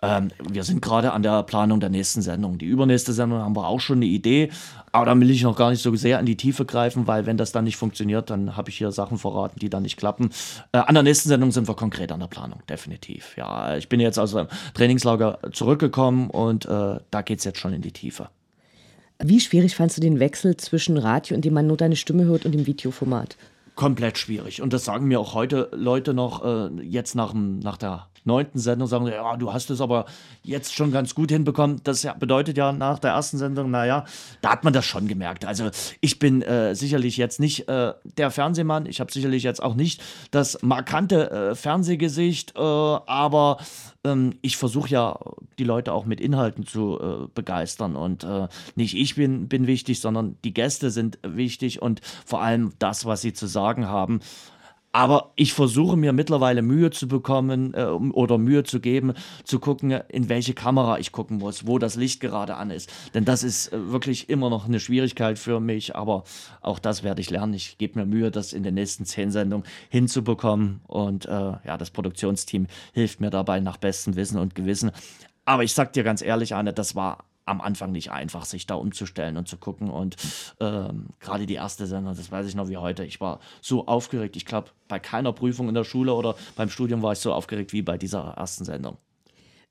Ähm, 0.00 0.30
wir 0.48 0.64
sind 0.64 0.80
gerade 0.80 1.12
an 1.12 1.22
der 1.22 1.42
Planung 1.42 1.78
der 1.78 1.90
nächsten 1.90 2.22
Sendung. 2.22 2.56
Die 2.56 2.64
übernächste 2.64 3.12
Sendung 3.12 3.40
haben 3.40 3.54
wir 3.54 3.68
auch 3.68 3.80
schon 3.80 3.98
eine 3.98 4.06
Idee, 4.06 4.50
aber 4.92 5.04
da 5.04 5.20
will 5.20 5.30
ich 5.30 5.42
noch 5.42 5.54
gar 5.54 5.70
nicht 5.70 5.82
so 5.82 5.94
sehr 5.94 6.18
in 6.18 6.24
die 6.24 6.38
Tiefe 6.38 6.64
greifen, 6.64 7.06
weil 7.06 7.26
wenn 7.26 7.36
das 7.36 7.52
dann 7.52 7.64
nicht 7.64 7.76
funktioniert, 7.76 8.30
dann 8.30 8.56
habe 8.56 8.70
ich 8.70 8.78
hier 8.78 8.92
Sachen 8.92 9.18
verraten, 9.18 9.60
die 9.60 9.68
dann 9.68 9.82
nicht 9.82 9.98
klappen. 9.98 10.30
Äh, 10.72 10.78
an 10.78 10.94
der 10.94 11.02
nächsten 11.02 11.28
Sendung 11.28 11.52
sind 11.52 11.68
wir 11.68 11.74
konkret 11.74 12.12
an 12.12 12.20
der 12.20 12.28
Planung, 12.28 12.62
definitiv. 12.66 13.36
Ja, 13.36 13.76
ich 13.76 13.90
bin 13.90 14.00
jetzt 14.00 14.18
aus 14.18 14.32
dem 14.32 14.48
Trainingslager 14.72 15.38
zurückgekommen 15.52 16.30
und 16.30 16.64
äh, 16.64 16.98
da 17.10 17.22
geht 17.22 17.40
es 17.40 17.44
jetzt 17.44 17.58
schon 17.58 17.74
in 17.74 17.82
die 17.82 17.92
Tiefe. 17.92 18.30
Wie 19.24 19.38
schwierig 19.38 19.76
fandst 19.76 19.96
du 19.96 20.00
den 20.00 20.18
Wechsel 20.18 20.56
zwischen 20.56 20.98
Radio, 20.98 21.36
in 21.36 21.42
dem 21.42 21.54
man 21.54 21.68
nur 21.68 21.76
deine 21.76 21.94
Stimme 21.94 22.24
hört, 22.24 22.44
und 22.44 22.52
dem 22.52 22.66
Videoformat? 22.66 23.36
Komplett 23.76 24.18
schwierig. 24.18 24.60
Und 24.60 24.72
das 24.72 24.84
sagen 24.84 25.06
mir 25.06 25.20
auch 25.20 25.32
heute 25.34 25.70
Leute 25.72 26.12
noch, 26.12 26.44
äh, 26.44 26.82
jetzt 26.82 27.14
nach, 27.14 27.32
nach 27.32 27.76
der 27.76 28.08
neunten 28.24 28.58
Sendung 28.58 28.88
sagen 28.88 29.06
sie, 29.06 29.12
ja, 29.12 29.36
du 29.36 29.52
hast 29.52 29.70
es 29.70 29.80
aber 29.80 30.06
jetzt 30.42 30.74
schon 30.74 30.92
ganz 30.92 31.14
gut 31.14 31.30
hinbekommen. 31.30 31.80
Das 31.84 32.06
bedeutet 32.18 32.56
ja 32.56 32.72
nach 32.72 32.98
der 32.98 33.12
ersten 33.12 33.38
Sendung, 33.38 33.70
naja, 33.70 34.04
da 34.40 34.50
hat 34.50 34.64
man 34.64 34.72
das 34.72 34.84
schon 34.84 35.08
gemerkt. 35.08 35.44
Also 35.44 35.70
ich 36.00 36.18
bin 36.18 36.42
äh, 36.42 36.74
sicherlich 36.74 37.16
jetzt 37.16 37.40
nicht 37.40 37.68
äh, 37.68 37.94
der 38.16 38.30
Fernsehmann, 38.30 38.86
ich 38.86 39.00
habe 39.00 39.12
sicherlich 39.12 39.42
jetzt 39.42 39.62
auch 39.62 39.74
nicht 39.74 40.02
das 40.30 40.62
markante 40.62 41.30
äh, 41.30 41.54
Fernsehgesicht, 41.54 42.54
äh, 42.56 42.60
aber 42.60 43.58
ähm, 44.04 44.34
ich 44.42 44.56
versuche 44.56 44.90
ja 44.90 45.18
die 45.58 45.64
Leute 45.64 45.92
auch 45.92 46.04
mit 46.04 46.20
Inhalten 46.20 46.66
zu 46.66 46.98
äh, 47.00 47.28
begeistern 47.34 47.96
und 47.96 48.24
äh, 48.24 48.48
nicht 48.74 48.94
ich 48.96 49.14
bin, 49.14 49.48
bin 49.48 49.66
wichtig, 49.66 50.00
sondern 50.00 50.36
die 50.44 50.54
Gäste 50.54 50.90
sind 50.90 51.18
wichtig 51.22 51.82
und 51.82 52.00
vor 52.24 52.42
allem 52.42 52.72
das, 52.78 53.06
was 53.06 53.20
sie 53.20 53.32
zu 53.32 53.46
sagen 53.46 53.88
haben. 53.88 54.20
Aber 54.92 55.32
ich 55.36 55.54
versuche 55.54 55.96
mir 55.96 56.12
mittlerweile 56.12 56.60
Mühe 56.60 56.90
zu 56.90 57.08
bekommen 57.08 57.72
äh, 57.72 57.84
oder 57.84 58.36
Mühe 58.36 58.62
zu 58.62 58.78
geben, 58.78 59.14
zu 59.42 59.58
gucken, 59.58 59.90
in 59.90 60.28
welche 60.28 60.52
Kamera 60.52 60.98
ich 60.98 61.12
gucken 61.12 61.38
muss, 61.38 61.66
wo 61.66 61.78
das 61.78 61.96
Licht 61.96 62.20
gerade 62.20 62.56
an 62.56 62.70
ist. 62.70 62.92
Denn 63.14 63.24
das 63.24 63.42
ist 63.42 63.72
äh, 63.72 63.90
wirklich 63.90 64.28
immer 64.28 64.50
noch 64.50 64.66
eine 64.66 64.80
Schwierigkeit 64.80 65.38
für 65.38 65.60
mich, 65.60 65.96
aber 65.96 66.24
auch 66.60 66.78
das 66.78 67.02
werde 67.02 67.22
ich 67.22 67.30
lernen. 67.30 67.54
Ich 67.54 67.78
gebe 67.78 67.98
mir 67.98 68.04
Mühe, 68.04 68.30
das 68.30 68.52
in 68.52 68.62
den 68.62 68.74
nächsten 68.74 69.06
zehn 69.06 69.30
Sendungen 69.30 69.66
hinzubekommen. 69.88 70.82
Und 70.86 71.24
äh, 71.24 71.30
ja, 71.30 71.78
das 71.78 71.90
Produktionsteam 71.90 72.66
hilft 72.92 73.22
mir 73.22 73.30
dabei 73.30 73.60
nach 73.60 73.78
bestem 73.78 74.14
Wissen 74.14 74.38
und 74.38 74.54
Gewissen. 74.54 74.92
Aber 75.44 75.64
ich 75.64 75.74
sag 75.74 75.92
dir 75.92 76.04
ganz 76.04 76.22
ehrlich, 76.22 76.54
Anne, 76.54 76.72
das 76.72 76.94
war 76.94 77.24
am 77.44 77.60
Anfang 77.60 77.92
nicht 77.92 78.10
einfach, 78.10 78.44
sich 78.44 78.66
da 78.66 78.74
umzustellen 78.74 79.36
und 79.36 79.48
zu 79.48 79.56
gucken. 79.56 79.90
Und 79.90 80.16
ähm, 80.60 81.06
gerade 81.20 81.46
die 81.46 81.54
erste 81.54 81.86
Sendung, 81.86 82.14
das 82.16 82.30
weiß 82.30 82.46
ich 82.46 82.54
noch 82.54 82.68
wie 82.68 82.76
heute, 82.76 83.04
ich 83.04 83.20
war 83.20 83.40
so 83.60 83.86
aufgeregt. 83.86 84.36
Ich 84.36 84.46
glaube, 84.46 84.70
bei 84.88 84.98
keiner 84.98 85.32
Prüfung 85.32 85.68
in 85.68 85.74
der 85.74 85.84
Schule 85.84 86.14
oder 86.14 86.36
beim 86.56 86.70
Studium 86.70 87.02
war 87.02 87.12
ich 87.12 87.18
so 87.18 87.32
aufgeregt 87.32 87.72
wie 87.72 87.82
bei 87.82 87.98
dieser 87.98 88.34
ersten 88.36 88.64
Sendung. 88.64 88.96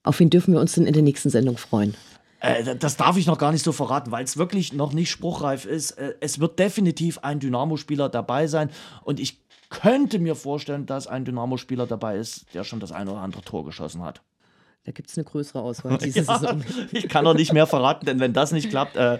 Auf 0.02 0.20
wen 0.20 0.30
dürfen 0.30 0.52
wir 0.52 0.60
uns 0.60 0.72
denn 0.74 0.86
in 0.86 0.92
der 0.92 1.02
nächsten 1.02 1.30
Sendung 1.30 1.56
freuen? 1.56 1.94
Äh, 2.40 2.76
das 2.76 2.96
darf 2.96 3.16
ich 3.16 3.26
noch 3.26 3.38
gar 3.38 3.52
nicht 3.52 3.64
so 3.64 3.72
verraten, 3.72 4.10
weil 4.10 4.24
es 4.24 4.36
wirklich 4.36 4.72
noch 4.72 4.92
nicht 4.92 5.10
spruchreif 5.10 5.64
ist. 5.64 5.92
Äh, 5.92 6.14
es 6.20 6.40
wird 6.40 6.58
definitiv 6.58 7.18
ein 7.18 7.40
Dynamo-Spieler 7.40 8.08
dabei 8.08 8.48
sein 8.48 8.70
und 9.04 9.20
ich 9.20 9.40
könnte 9.70 10.18
mir 10.18 10.34
vorstellen, 10.34 10.84
dass 10.84 11.06
ein 11.06 11.24
Dynamo-Spieler 11.24 11.86
dabei 11.86 12.18
ist, 12.18 12.52
der 12.52 12.64
schon 12.64 12.80
das 12.80 12.92
ein 12.92 13.08
oder 13.08 13.20
andere 13.20 13.42
Tor 13.42 13.64
geschossen 13.64 14.02
hat. 14.02 14.20
Da 14.84 14.90
gibt 14.90 15.10
es 15.10 15.16
eine 15.16 15.24
größere 15.24 15.62
Auswahl 15.62 15.96
diese 16.02 16.20
ja, 16.20 16.38
Saison. 16.38 16.62
Ich 16.92 17.08
kann 17.08 17.24
noch 17.24 17.34
nicht 17.34 17.52
mehr 17.52 17.66
verraten, 17.66 18.04
denn 18.04 18.18
wenn 18.18 18.32
das 18.32 18.50
nicht 18.50 18.68
klappt, 18.68 18.96
äh, 18.96 19.18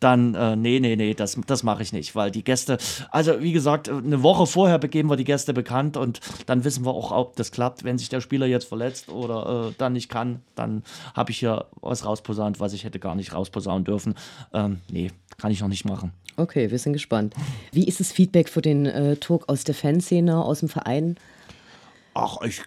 dann 0.00 0.34
äh, 0.34 0.54
nee, 0.54 0.80
nee, 0.80 0.96
nee, 0.96 1.14
das, 1.14 1.38
das 1.46 1.62
mache 1.62 1.82
ich 1.82 1.92
nicht, 1.92 2.14
weil 2.14 2.30
die 2.30 2.44
Gäste, 2.44 2.76
also 3.10 3.40
wie 3.40 3.52
gesagt, 3.52 3.88
eine 3.88 4.22
Woche 4.22 4.46
vorher 4.46 4.78
begeben 4.78 5.08
wir 5.08 5.16
die 5.16 5.24
Gäste 5.24 5.54
bekannt 5.54 5.96
und 5.96 6.20
dann 6.46 6.64
wissen 6.64 6.84
wir 6.84 6.90
auch, 6.90 7.10
ob 7.10 7.36
das 7.36 7.52
klappt. 7.52 7.84
Wenn 7.84 7.96
sich 7.96 8.10
der 8.10 8.20
Spieler 8.20 8.46
jetzt 8.46 8.68
verletzt 8.68 9.08
oder 9.08 9.68
äh, 9.68 9.74
dann 9.78 9.94
nicht 9.94 10.10
kann, 10.10 10.42
dann 10.54 10.82
habe 11.14 11.30
ich 11.30 11.38
hier 11.38 11.66
was 11.80 12.04
rausposaunt, 12.04 12.60
was 12.60 12.74
ich 12.74 12.84
hätte 12.84 12.98
gar 12.98 13.14
nicht 13.14 13.32
rausposaunen 13.32 13.84
dürfen. 13.84 14.14
Ähm, 14.52 14.80
nee, 14.90 15.10
kann 15.38 15.50
ich 15.50 15.60
noch 15.60 15.68
nicht 15.68 15.86
machen. 15.86 16.12
Okay, 16.36 16.70
wir 16.70 16.78
sind 16.78 16.92
gespannt. 16.92 17.34
Wie 17.72 17.88
ist 17.88 17.98
das 17.98 18.12
Feedback 18.12 18.48
für 18.48 18.62
den 18.62 18.86
äh, 18.86 19.16
Talk 19.16 19.48
aus 19.48 19.64
der 19.64 19.74
Fanszene, 19.74 20.44
aus 20.44 20.60
dem 20.60 20.68
Verein? 20.68 21.16
Ach, 22.14 22.42
ich 22.42 22.62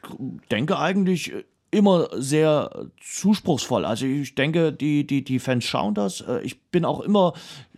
denke 0.49 0.79
eigentlich 0.79 1.33
immer 1.71 2.09
sehr 2.13 2.87
zuspruchsvoll. 3.01 3.85
Also 3.85 4.05
ich 4.05 4.35
denke, 4.35 4.73
die, 4.73 5.07
die, 5.07 5.23
die 5.23 5.39
Fans 5.39 5.63
schauen 5.63 5.93
das. 5.93 6.21
Äh, 6.21 6.41
ich 6.41 6.61
bin 6.63 6.85
auch 6.85 6.99
immer, 6.99 7.33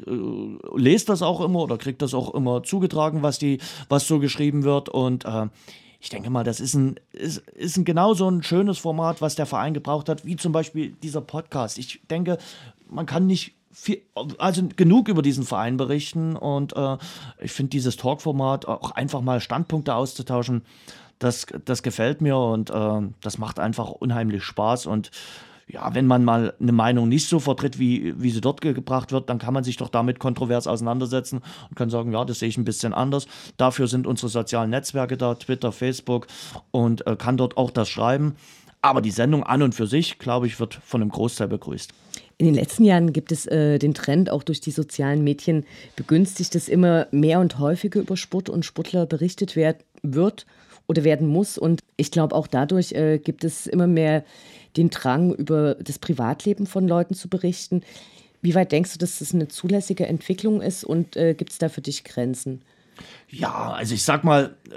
äh, 0.05 0.11
lese 0.75 1.05
das 1.05 1.21
auch 1.21 1.41
immer 1.41 1.59
oder 1.59 1.77
kriege 1.77 1.97
das 1.97 2.13
auch 2.13 2.33
immer 2.33 2.63
zugetragen, 2.63 3.21
was, 3.21 3.37
die, 3.37 3.59
was 3.89 4.07
so 4.07 4.19
geschrieben 4.19 4.63
wird. 4.63 4.89
Und 4.89 5.25
äh, 5.25 5.47
ich 5.99 6.09
denke 6.09 6.31
mal, 6.31 6.43
das 6.43 6.59
ist 6.59 6.73
ein, 6.73 6.99
ist, 7.11 7.37
ist 7.49 7.77
ein 7.77 7.85
genauso 7.85 8.29
ein 8.29 8.43
schönes 8.43 8.79
Format, 8.79 9.21
was 9.21 9.35
der 9.35 9.45
Verein 9.45 9.73
gebraucht 9.73 10.09
hat, 10.09 10.25
wie 10.25 10.35
zum 10.35 10.51
Beispiel 10.51 10.93
dieser 11.03 11.21
Podcast. 11.21 11.77
Ich 11.77 12.01
denke, 12.09 12.39
man 12.89 13.05
kann 13.05 13.27
nicht 13.27 13.53
viel, 13.73 14.01
also 14.37 14.69
genug 14.75 15.09
über 15.09 15.21
diesen 15.21 15.43
Verein 15.43 15.77
berichten 15.77 16.35
und 16.35 16.75
äh, 16.75 16.97
ich 17.41 17.51
finde 17.51 17.71
dieses 17.71 17.97
Talkformat 17.97 18.67
auch 18.67 18.91
einfach 18.91 19.21
mal 19.21 19.41
Standpunkte 19.41 19.95
auszutauschen 19.95 20.63
das, 21.23 21.45
das 21.65 21.83
gefällt 21.83 22.21
mir 22.21 22.37
und 22.37 22.69
äh, 22.69 23.01
das 23.21 23.37
macht 23.37 23.59
einfach 23.59 23.89
unheimlich 23.89 24.43
Spaß. 24.43 24.85
Und 24.85 25.11
ja, 25.67 25.95
wenn 25.95 26.05
man 26.05 26.25
mal 26.25 26.53
eine 26.59 26.71
Meinung 26.73 27.07
nicht 27.07 27.27
so 27.27 27.39
vertritt, 27.39 27.79
wie, 27.79 28.13
wie 28.21 28.29
sie 28.29 28.41
dort 28.41 28.61
gebracht 28.61 29.11
wird, 29.11 29.29
dann 29.29 29.39
kann 29.39 29.53
man 29.53 29.63
sich 29.63 29.77
doch 29.77 29.89
damit 29.89 30.19
kontrovers 30.19 30.67
auseinandersetzen 30.67 31.41
und 31.69 31.75
kann 31.75 31.89
sagen, 31.89 32.11
ja, 32.11 32.25
das 32.25 32.39
sehe 32.39 32.49
ich 32.49 32.57
ein 32.57 32.65
bisschen 32.65 32.93
anders. 32.93 33.27
Dafür 33.57 33.87
sind 33.87 34.05
unsere 34.05 34.29
sozialen 34.29 34.69
Netzwerke 34.69 35.17
da, 35.17 35.35
Twitter, 35.35 35.71
Facebook 35.71 36.27
und 36.71 37.07
äh, 37.07 37.15
kann 37.15 37.37
dort 37.37 37.57
auch 37.57 37.71
das 37.71 37.89
schreiben. 37.89 38.35
Aber 38.81 39.01
die 39.01 39.11
Sendung 39.11 39.43
an 39.43 39.61
und 39.61 39.73
für 39.73 39.87
sich, 39.87 40.19
glaube 40.19 40.47
ich, 40.47 40.59
wird 40.59 40.73
von 40.73 41.01
einem 41.01 41.11
Großteil 41.11 41.47
begrüßt. 41.47 41.93
In 42.43 42.47
den 42.47 42.55
letzten 42.55 42.83
Jahren 42.83 43.13
gibt 43.13 43.31
es 43.31 43.45
äh, 43.45 43.79
den 43.79 43.93
Trend, 43.93 44.29
auch 44.29 44.43
durch 44.43 44.59
die 44.59 44.71
sozialen 44.71 45.23
Medien 45.23 45.65
begünstigt, 45.95 46.53
dass 46.55 46.67
immer 46.67 47.07
mehr 47.09 47.39
und 47.39 47.57
häufiger 47.57 48.01
über 48.01 48.17
Sport 48.17 48.49
und 48.49 48.65
Sportler 48.65 49.05
berichtet 49.05 49.55
werd, 49.55 49.85
wird 50.01 50.45
oder 50.85 51.05
werden 51.05 51.25
muss. 51.25 51.57
Und 51.57 51.79
ich 51.95 52.11
glaube, 52.11 52.35
auch 52.35 52.47
dadurch 52.47 52.91
äh, 52.91 53.17
gibt 53.17 53.45
es 53.45 53.65
immer 53.65 53.87
mehr 53.87 54.25
den 54.75 54.89
Drang, 54.89 55.33
über 55.33 55.75
das 55.75 55.99
Privatleben 55.99 56.67
von 56.67 56.85
Leuten 56.85 57.13
zu 57.13 57.29
berichten. 57.29 57.81
Wie 58.41 58.55
weit 58.55 58.73
denkst 58.73 58.91
du, 58.91 58.99
dass 58.99 59.19
das 59.19 59.33
eine 59.33 59.47
zulässige 59.47 60.05
Entwicklung 60.07 60.61
ist 60.61 60.83
und 60.83 61.15
äh, 61.15 61.35
gibt 61.35 61.53
es 61.53 61.59
da 61.59 61.69
für 61.69 61.79
dich 61.79 62.03
Grenzen? 62.03 62.61
Ja, 63.29 63.71
also 63.71 63.95
ich 63.95 64.03
sag 64.03 64.23
mal, 64.23 64.55
äh, 64.69 64.75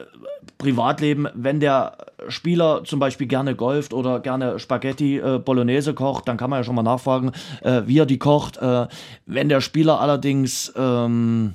Privatleben, 0.58 1.28
wenn 1.34 1.60
der 1.60 1.98
Spieler 2.28 2.82
zum 2.84 2.98
Beispiel 2.98 3.26
gerne 3.26 3.54
golft 3.54 3.92
oder 3.92 4.20
gerne 4.20 4.58
Spaghetti 4.58 5.18
äh, 5.18 5.38
Bolognese 5.38 5.92
kocht, 5.92 6.26
dann 6.28 6.36
kann 6.36 6.50
man 6.50 6.60
ja 6.60 6.64
schon 6.64 6.74
mal 6.74 6.82
nachfragen, 6.82 7.32
äh, 7.62 7.82
wie 7.86 7.98
er 7.98 8.06
die 8.06 8.18
kocht. 8.18 8.56
Äh, 8.56 8.86
wenn 9.26 9.48
der 9.48 9.60
Spieler 9.60 10.00
allerdings 10.00 10.72
ähm, 10.76 11.54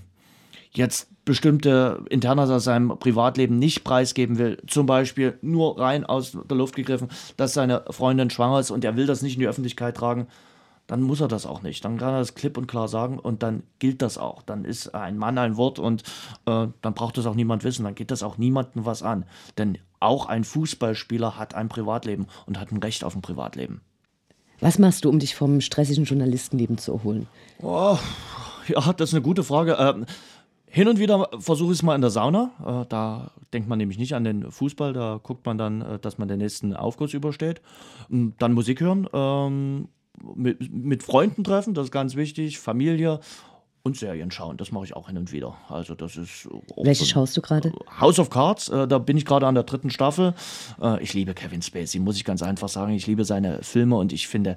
jetzt 0.73 1.07
bestimmte 1.25 2.03
Internas 2.09 2.49
aus 2.49 2.63
seinem 2.63 2.97
Privatleben 2.99 3.57
nicht 3.57 3.83
preisgeben 3.83 4.37
will, 4.37 4.57
zum 4.67 4.85
Beispiel 4.85 5.37
nur 5.41 5.79
rein 5.79 6.05
aus 6.05 6.37
der 6.49 6.57
Luft 6.57 6.75
gegriffen, 6.75 7.09
dass 7.37 7.53
seine 7.53 7.83
Freundin 7.89 8.29
schwanger 8.29 8.59
ist 8.59 8.71
und 8.71 8.83
er 8.83 8.95
will 8.95 9.05
das 9.05 9.21
nicht 9.21 9.35
in 9.35 9.39
die 9.39 9.47
Öffentlichkeit 9.47 9.97
tragen, 9.97 10.27
dann 10.87 11.01
muss 11.01 11.21
er 11.21 11.27
das 11.27 11.45
auch 11.45 11.61
nicht. 11.61 11.85
Dann 11.85 11.97
kann 11.97 12.13
er 12.13 12.19
das 12.19 12.35
klipp 12.35 12.57
und 12.57 12.67
klar 12.67 12.87
sagen 12.87 13.19
und 13.19 13.43
dann 13.43 13.63
gilt 13.79 14.01
das 14.01 14.17
auch. 14.17 14.41
Dann 14.41 14.65
ist 14.65 14.93
ein 14.93 15.17
Mann 15.17 15.37
ein 15.37 15.57
Wort 15.57 15.79
und 15.79 16.03
äh, 16.45 16.67
dann 16.81 16.93
braucht 16.93 17.17
das 17.17 17.25
auch 17.25 17.35
niemand 17.35 17.63
wissen. 17.63 17.83
Dann 17.85 17.95
geht 17.95 18.11
das 18.11 18.23
auch 18.23 18.37
niemandem 18.37 18.85
was 18.85 19.03
an. 19.03 19.25
Denn 19.57 19.77
auch 19.99 20.25
ein 20.25 20.43
Fußballspieler 20.43 21.37
hat 21.37 21.53
ein 21.53 21.69
Privatleben 21.69 22.27
und 22.45 22.59
hat 22.59 22.71
ein 22.71 22.77
Recht 22.77 23.03
auf 23.03 23.15
ein 23.15 23.21
Privatleben. 23.21 23.81
Was 24.59 24.77
machst 24.77 25.05
du, 25.05 25.09
um 25.09 25.19
dich 25.19 25.35
vom 25.35 25.61
stressigen 25.61 26.05
Journalistenleben 26.05 26.77
zu 26.77 26.93
erholen? 26.93 27.27
Oh, 27.61 27.97
ja, 28.67 28.93
das 28.93 29.09
ist 29.09 29.15
eine 29.15 29.23
gute 29.23 29.43
Frage. 29.43 29.75
Ähm, 29.79 30.05
hin 30.67 30.87
und 30.87 30.99
wieder 30.99 31.29
versuche 31.39 31.73
ich 31.73 31.79
es 31.79 31.83
mal 31.83 31.95
in 31.95 32.01
der 32.01 32.11
Sauna. 32.11 32.51
Äh, 32.65 32.85
da 32.87 33.31
denkt 33.53 33.67
man 33.67 33.77
nämlich 33.77 33.97
nicht 33.97 34.13
an 34.13 34.23
den 34.23 34.51
Fußball. 34.51 34.93
Da 34.93 35.19
guckt 35.21 35.45
man 35.45 35.57
dann, 35.57 35.81
äh, 35.81 35.99
dass 35.99 36.17
man 36.17 36.27
den 36.27 36.37
nächsten 36.37 36.75
Aufguss 36.75 37.13
übersteht. 37.13 37.61
Dann 38.09 38.53
Musik 38.53 38.81
hören, 38.81 39.07
ähm, 39.13 39.89
mit, 40.35 40.71
mit 40.71 41.03
Freunden 41.03 41.43
treffen, 41.43 41.73
das 41.73 41.85
ist 41.85 41.91
ganz 41.91 42.15
wichtig. 42.15 42.59
Familie 42.59 43.19
und 43.83 43.97
Serien 43.97 44.29
schauen, 44.31 44.57
das 44.57 44.71
mache 44.71 44.85
ich 44.85 44.95
auch 44.95 45.07
hin 45.07 45.17
und 45.17 45.31
wieder. 45.31 45.55
Also 45.67 45.95
das 45.95 46.15
ist 46.15 46.47
Welche 46.77 47.05
schaust 47.05 47.35
du 47.35 47.41
gerade? 47.41 47.71
House 47.99 48.19
of 48.19 48.29
Cards, 48.29 48.69
äh, 48.69 48.87
da 48.87 48.99
bin 48.99 49.17
ich 49.17 49.25
gerade 49.25 49.47
an 49.47 49.55
der 49.55 49.63
dritten 49.63 49.89
Staffel. 49.89 50.33
Äh, 50.81 51.01
ich 51.01 51.13
liebe 51.13 51.33
Kevin 51.33 51.61
Spacey, 51.61 51.99
muss 51.99 52.15
ich 52.15 52.25
ganz 52.25 52.43
einfach 52.43 52.69
sagen. 52.69 52.93
Ich 52.93 53.07
liebe 53.07 53.25
seine 53.25 53.63
Filme 53.63 53.95
und 53.95 54.13
ich 54.13 54.27
finde, 54.27 54.55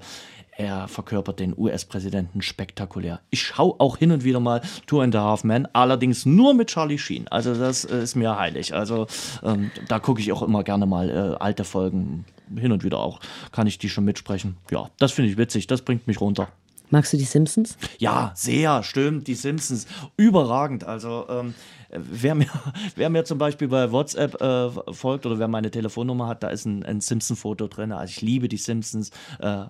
er 0.56 0.88
verkörpert 0.88 1.40
den 1.40 1.56
US-Präsidenten 1.56 2.42
spektakulär. 2.42 3.20
Ich 3.30 3.42
schaue 3.42 3.74
auch 3.78 3.96
hin 3.96 4.12
und 4.12 4.24
wieder 4.24 4.40
mal 4.40 4.60
Two 4.86 5.00
and 5.00 5.16
a 5.16 5.22
Half 5.22 5.42
Men, 5.42 5.66
allerdings 5.72 6.26
nur 6.26 6.54
mit 6.54 6.68
Charlie 6.68 6.98
Sheen. 6.98 7.26
Also 7.28 7.54
das 7.54 7.84
ist 7.84 8.14
mir 8.14 8.38
heilig. 8.38 8.74
Also 8.74 9.06
ähm, 9.42 9.70
da 9.88 9.98
gucke 9.98 10.20
ich 10.20 10.32
auch 10.32 10.42
immer 10.42 10.62
gerne 10.62 10.86
mal 10.86 11.10
äh, 11.10 11.42
alte 11.42 11.64
Folgen. 11.64 12.24
Hin 12.56 12.72
und 12.72 12.84
wieder 12.84 12.98
auch 12.98 13.20
kann 13.52 13.66
ich 13.66 13.78
die 13.78 13.88
schon 13.88 14.04
mitsprechen. 14.04 14.56
Ja, 14.70 14.90
das 14.98 15.12
finde 15.12 15.30
ich 15.30 15.36
witzig. 15.36 15.66
Das 15.66 15.82
bringt 15.82 16.06
mich 16.06 16.20
runter. 16.20 16.48
Magst 16.90 17.12
du 17.12 17.16
die 17.16 17.24
Simpsons? 17.24 17.76
Ja, 17.98 18.32
sehr, 18.36 18.82
stimmt, 18.82 19.26
die 19.26 19.34
Simpsons. 19.34 19.86
Überragend. 20.16 20.84
Also, 20.84 21.26
ähm, 21.28 21.54
wer, 21.90 22.34
mir, 22.34 22.46
wer 22.96 23.10
mir 23.10 23.24
zum 23.24 23.38
Beispiel 23.38 23.68
bei 23.68 23.90
WhatsApp 23.90 24.40
äh, 24.40 24.70
folgt 24.92 25.26
oder 25.26 25.38
wer 25.38 25.48
meine 25.48 25.70
Telefonnummer 25.70 26.28
hat, 26.28 26.42
da 26.42 26.48
ist 26.48 26.66
ein, 26.66 26.84
ein 26.84 27.00
Simpson-Foto 27.00 27.68
drin. 27.68 27.92
Also, 27.92 28.10
ich 28.10 28.20
liebe 28.20 28.48
die 28.48 28.58
Simpsons. 28.58 29.10
Äh, 29.40 29.62
äh 29.62 29.66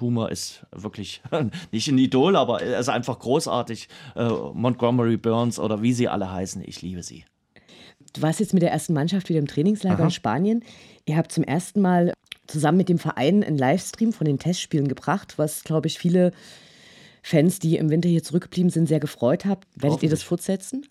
Humor 0.00 0.30
ist 0.30 0.66
wirklich 0.70 1.22
nicht 1.72 1.88
ein 1.88 1.98
Idol, 1.98 2.36
aber 2.36 2.62
er 2.62 2.78
ist 2.78 2.90
einfach 2.90 3.18
großartig. 3.18 3.88
Äh, 4.14 4.28
Montgomery 4.52 5.16
Burns 5.16 5.58
oder 5.58 5.82
wie 5.82 5.94
sie 5.94 6.08
alle 6.08 6.30
heißen, 6.30 6.62
ich 6.64 6.82
liebe 6.82 7.02
sie. 7.02 7.24
Du 8.12 8.22
warst 8.22 8.40
jetzt 8.40 8.52
mit 8.52 8.62
der 8.62 8.70
ersten 8.70 8.92
Mannschaft 8.92 9.28
wieder 9.28 9.38
im 9.38 9.46
Trainingslager 9.46 9.98
Aha. 9.98 10.04
in 10.04 10.10
Spanien. 10.10 10.64
Ihr 11.06 11.16
habt 11.16 11.32
zum 11.32 11.44
ersten 11.44 11.80
Mal 11.80 12.12
zusammen 12.46 12.78
mit 12.78 12.88
dem 12.88 12.98
Verein 12.98 13.42
einen 13.42 13.58
Livestream 13.58 14.12
von 14.12 14.26
den 14.26 14.38
Testspielen 14.38 14.88
gebracht, 14.88 15.38
was, 15.38 15.64
glaube 15.64 15.86
ich, 15.86 15.98
viele 15.98 16.32
Fans, 17.22 17.58
die 17.58 17.76
im 17.76 17.88
Winter 17.88 18.08
hier 18.08 18.22
zurückgeblieben 18.22 18.70
sind, 18.70 18.88
sehr 18.88 19.00
gefreut 19.00 19.44
hat. 19.44 19.66
Werdet 19.76 20.02
ihr 20.02 20.10
das 20.10 20.22
fortsetzen? 20.22 20.86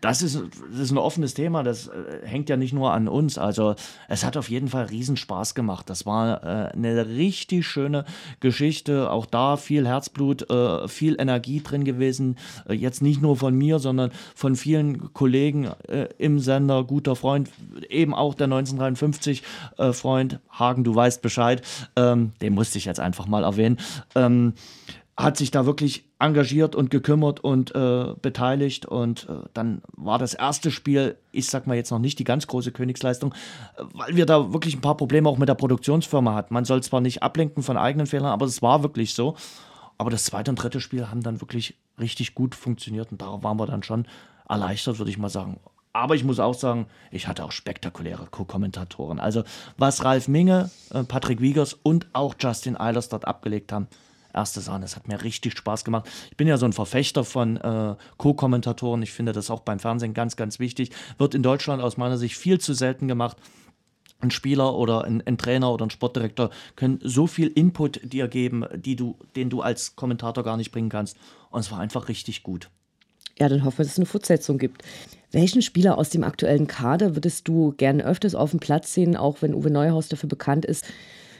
Das 0.00 0.22
ist, 0.22 0.40
das 0.70 0.80
ist 0.80 0.90
ein 0.90 0.98
offenes 0.98 1.34
Thema, 1.34 1.62
das 1.62 1.88
äh, 1.88 2.26
hängt 2.26 2.48
ja 2.48 2.56
nicht 2.56 2.72
nur 2.72 2.92
an 2.92 3.08
uns. 3.08 3.38
Also 3.38 3.74
es 4.08 4.24
hat 4.24 4.36
auf 4.36 4.48
jeden 4.50 4.68
Fall 4.68 4.86
riesen 4.86 5.16
Spaß 5.16 5.54
gemacht. 5.54 5.90
Das 5.90 6.06
war 6.06 6.42
äh, 6.42 6.72
eine 6.72 7.06
richtig 7.08 7.66
schöne 7.66 8.04
Geschichte. 8.40 9.10
Auch 9.10 9.26
da 9.26 9.56
viel 9.56 9.86
Herzblut, 9.86 10.50
äh, 10.50 10.88
viel 10.88 11.16
Energie 11.18 11.62
drin 11.62 11.84
gewesen. 11.84 12.36
Äh, 12.68 12.74
jetzt 12.74 13.02
nicht 13.02 13.20
nur 13.20 13.36
von 13.36 13.54
mir, 13.54 13.78
sondern 13.78 14.10
von 14.34 14.56
vielen 14.56 15.12
Kollegen 15.12 15.68
äh, 15.88 16.08
im 16.18 16.38
Sender, 16.38 16.84
guter 16.84 17.16
Freund, 17.16 17.50
eben 17.88 18.14
auch 18.14 18.34
der 18.34 18.44
1953 18.44 19.42
äh, 19.76 19.92
Freund 19.92 20.40
Hagen, 20.50 20.84
du 20.84 20.94
weißt 20.94 21.22
Bescheid. 21.22 21.62
Ähm, 21.96 22.32
den 22.40 22.54
musste 22.54 22.78
ich 22.78 22.84
jetzt 22.84 23.00
einfach 23.00 23.26
mal 23.26 23.44
erwähnen. 23.44 23.78
Ähm, 24.14 24.54
hat 25.16 25.36
sich 25.36 25.50
da 25.50 25.66
wirklich 25.66 26.07
engagiert 26.18 26.74
und 26.74 26.90
gekümmert 26.90 27.40
und 27.40 27.74
äh, 27.74 28.14
beteiligt. 28.20 28.86
Und 28.86 29.28
äh, 29.28 29.48
dann 29.54 29.82
war 29.96 30.18
das 30.18 30.34
erste 30.34 30.70
Spiel, 30.70 31.16
ich 31.30 31.48
sag 31.48 31.66
mal 31.66 31.76
jetzt 31.76 31.90
noch 31.90 31.98
nicht 31.98 32.18
die 32.18 32.24
ganz 32.24 32.46
große 32.46 32.72
Königsleistung, 32.72 33.34
weil 33.92 34.16
wir 34.16 34.26
da 34.26 34.52
wirklich 34.52 34.74
ein 34.74 34.80
paar 34.80 34.96
Probleme 34.96 35.28
auch 35.28 35.38
mit 35.38 35.48
der 35.48 35.54
Produktionsfirma 35.54 36.34
hatten. 36.34 36.54
Man 36.54 36.64
soll 36.64 36.82
zwar 36.82 37.00
nicht 37.00 37.22
ablenken 37.22 37.62
von 37.62 37.76
eigenen 37.76 38.06
Fehlern, 38.06 38.32
aber 38.32 38.46
es 38.46 38.62
war 38.62 38.82
wirklich 38.82 39.14
so. 39.14 39.36
Aber 39.96 40.10
das 40.10 40.24
zweite 40.24 40.50
und 40.50 40.56
dritte 40.62 40.80
Spiel 40.80 41.08
haben 41.08 41.22
dann 41.22 41.40
wirklich 41.40 41.76
richtig 41.98 42.34
gut 42.34 42.54
funktioniert 42.54 43.10
und 43.10 43.20
da 43.20 43.42
waren 43.42 43.58
wir 43.58 43.66
dann 43.66 43.82
schon 43.82 44.06
erleichtert, 44.48 44.98
würde 44.98 45.10
ich 45.10 45.18
mal 45.18 45.28
sagen. 45.28 45.58
Aber 45.92 46.14
ich 46.14 46.22
muss 46.22 46.38
auch 46.38 46.54
sagen, 46.54 46.86
ich 47.10 47.26
hatte 47.26 47.44
auch 47.44 47.50
spektakuläre 47.50 48.26
Co-Kommentatoren. 48.30 49.18
Also 49.18 49.42
was 49.76 50.04
Ralf 50.04 50.28
Minge, 50.28 50.70
äh, 50.92 51.02
Patrick 51.02 51.40
Wiegers 51.40 51.74
und 51.74 52.06
auch 52.12 52.34
Justin 52.38 52.76
Eilers 52.76 53.08
dort 53.08 53.26
abgelegt 53.26 53.72
haben, 53.72 53.88
erste 54.32 54.60
Sahne. 54.60 54.84
Es 54.84 54.96
hat 54.96 55.08
mir 55.08 55.22
richtig 55.22 55.56
Spaß 55.56 55.84
gemacht. 55.84 56.08
Ich 56.30 56.36
bin 56.36 56.48
ja 56.48 56.56
so 56.56 56.66
ein 56.66 56.72
Verfechter 56.72 57.24
von 57.24 57.56
äh, 57.56 57.96
Co-Kommentatoren. 58.16 59.02
Ich 59.02 59.12
finde 59.12 59.32
das 59.32 59.50
auch 59.50 59.60
beim 59.60 59.78
Fernsehen 59.78 60.14
ganz, 60.14 60.36
ganz 60.36 60.58
wichtig. 60.58 60.90
Wird 61.18 61.34
in 61.34 61.42
Deutschland 61.42 61.82
aus 61.82 61.96
meiner 61.96 62.18
Sicht 62.18 62.36
viel 62.36 62.60
zu 62.60 62.74
selten 62.74 63.08
gemacht. 63.08 63.36
Ein 64.20 64.30
Spieler 64.30 64.74
oder 64.74 65.04
ein, 65.04 65.22
ein, 65.26 65.38
Trainer 65.38 65.72
oder 65.72 65.86
ein 65.86 65.90
Sportdirektor 65.90 66.50
können 66.74 66.98
so 67.02 67.26
viel 67.28 67.48
Input 67.48 68.00
dir 68.02 68.26
geben, 68.26 68.64
die 68.74 68.96
du, 68.96 69.16
den 69.36 69.48
du 69.48 69.62
als 69.62 69.94
Kommentator 69.94 70.42
gar 70.42 70.56
nicht 70.56 70.72
bringen 70.72 70.88
kannst. 70.88 71.16
Und 71.50 71.60
es 71.60 71.70
war 71.70 71.78
einfach 71.78 72.08
richtig 72.08 72.42
gut. 72.42 72.68
Ja, 73.38 73.48
dann 73.48 73.64
hoffen 73.64 73.78
wir, 73.78 73.84
dass 73.84 73.92
es 73.92 73.98
eine 73.98 74.06
Fortsetzung 74.06 74.58
gibt. 74.58 74.82
Welchen 75.30 75.62
Spieler 75.62 75.98
aus 75.98 76.10
dem 76.10 76.24
aktuellen 76.24 76.66
Kader 76.66 77.14
würdest 77.14 77.46
du 77.46 77.72
gerne 77.76 78.04
öfters 78.04 78.34
auf 78.34 78.50
dem 78.50 78.60
Platz 78.60 78.92
sehen, 78.92 79.16
auch 79.16 79.42
wenn 79.42 79.54
Uwe 79.54 79.70
Neuhaus 79.70 80.08
dafür 80.08 80.28
bekannt 80.28 80.64
ist, 80.64 80.86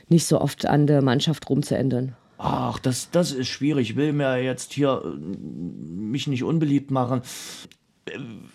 nicht 0.08 0.26
so 0.26 0.40
oft 0.40 0.66
an 0.66 0.86
der 0.86 1.02
Mannschaft 1.02 1.50
rumzuändern? 1.50 2.14
Ach, 2.38 2.78
das, 2.78 3.10
das 3.10 3.32
ist 3.32 3.48
schwierig. 3.48 3.90
Ich 3.90 3.96
will 3.96 4.12
mir 4.12 4.42
jetzt 4.42 4.72
hier 4.72 5.02
äh, 5.04 5.08
mich 5.38 6.28
nicht 6.28 6.44
unbeliebt 6.44 6.90
machen. 6.92 7.22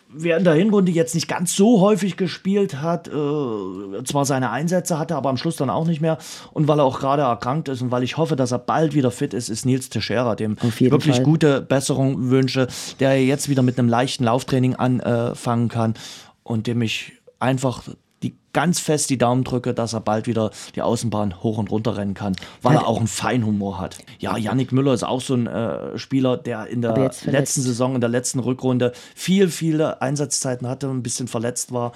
Wer 0.10 0.38
in 0.38 0.46
der 0.46 0.54
Hinrunde 0.54 0.92
jetzt 0.92 1.14
nicht 1.14 1.28
ganz 1.28 1.56
so 1.56 1.80
häufig 1.82 2.18
gespielt 2.18 2.82
hat, 2.82 3.08
äh, 3.08 3.12
zwar 4.04 4.26
seine 4.26 4.50
Einsätze 4.50 4.98
hatte, 4.98 5.16
aber 5.16 5.30
am 5.30 5.38
Schluss 5.38 5.58
dann 5.58 5.70
auch 5.70 5.86
nicht 5.86 6.02
mehr. 6.02 6.18
Und 6.54 6.68
weil 6.68 6.80
er 6.80 6.86
auch 6.86 7.00
gerade 7.00 7.24
erkrankt 7.24 7.68
ist 7.68 7.82
und 7.82 7.92
weil 7.92 8.04
ich 8.04 8.18
hoffe, 8.18 8.36
dass 8.36 8.52
er 8.52 8.60
bald 8.60 8.96
wieder 8.96 9.12
fit 9.12 9.34
ist, 9.34 9.50
ist 9.50 9.66
Nils 9.66 9.90
Teixeira, 9.90 10.36
dem 10.36 10.58
wirklich 10.62 11.18
Fall. 11.18 11.24
gute 11.24 11.62
Besserung 11.62 12.32
wünsche, 12.32 12.68
der 13.00 13.24
jetzt 13.24 13.50
wieder 13.50 13.62
mit 13.62 13.78
einem 13.78 13.90
leichten 13.90 14.24
Lauftraining 14.24 14.76
anfangen 14.76 15.68
kann 15.68 15.94
und 16.44 16.66
dem 16.66 16.82
ich 16.82 17.14
einfach 17.40 17.84
die 18.24 18.34
ganz 18.54 18.80
fest 18.80 19.10
die 19.10 19.18
Daumen 19.18 19.44
drücke, 19.44 19.74
dass 19.74 19.94
er 19.94 20.00
bald 20.00 20.28
wieder 20.28 20.52
die 20.76 20.82
Außenbahn 20.82 21.44
hoch 21.44 21.58
und 21.58 21.72
runter 21.72 21.98
rennen 21.98 22.14
kann, 22.14 22.36
weil 22.62 22.76
er 22.76 22.88
auch 22.88 22.98
einen 22.98 23.08
Feinhumor 23.08 23.80
hat. 23.80 23.98
Ja, 24.20 24.38
Yannick 24.38 24.72
Müller 24.72 24.94
ist 24.94 25.04
auch 25.04 25.22
so 25.22 25.36
ein 25.36 25.48
äh, 25.48 25.98
Spieler, 25.98 26.38
der 26.38 26.68
in 26.68 26.82
der 26.82 27.12
letzten 27.26 27.62
Saison, 27.62 27.96
in 27.96 28.02
der 28.02 28.10
letzten 28.10 28.40
Rückrunde 28.40 28.94
viel, 29.16 29.50
viele 29.50 30.02
Einsatzzeiten 30.02 30.68
hatte, 30.68 30.90
und 30.90 30.98
ein 30.98 31.04
bisschen 31.04 31.28
verletzt 31.28 31.72
war 31.72 31.94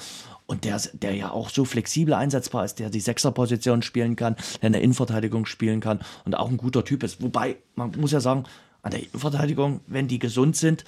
und 0.47 0.63
der, 0.63 0.81
der 0.93 1.13
ja 1.13 1.31
auch 1.31 1.49
so 1.49 1.65
flexibel 1.65 2.13
einsetzbar 2.13 2.65
ist, 2.65 2.79
der 2.79 2.89
die 2.89 3.01
Sechserposition 3.01 3.81
spielen 3.81 4.15
kann, 4.15 4.35
der 4.61 4.67
eine 4.67 4.79
Innenverteidigung 4.79 5.45
spielen 5.45 5.81
kann 5.81 5.99
und 6.25 6.35
auch 6.35 6.49
ein 6.49 6.57
guter 6.57 6.83
Typ 6.83 7.03
ist. 7.03 7.21
Wobei, 7.21 7.57
man 7.75 7.91
muss 7.97 8.11
ja 8.11 8.19
sagen, 8.19 8.45
an 8.81 8.91
der 8.91 9.01
Innenverteidigung, 9.01 9.81
wenn 9.87 10.07
die 10.07 10.19
gesund 10.19 10.55
sind, 10.55 10.85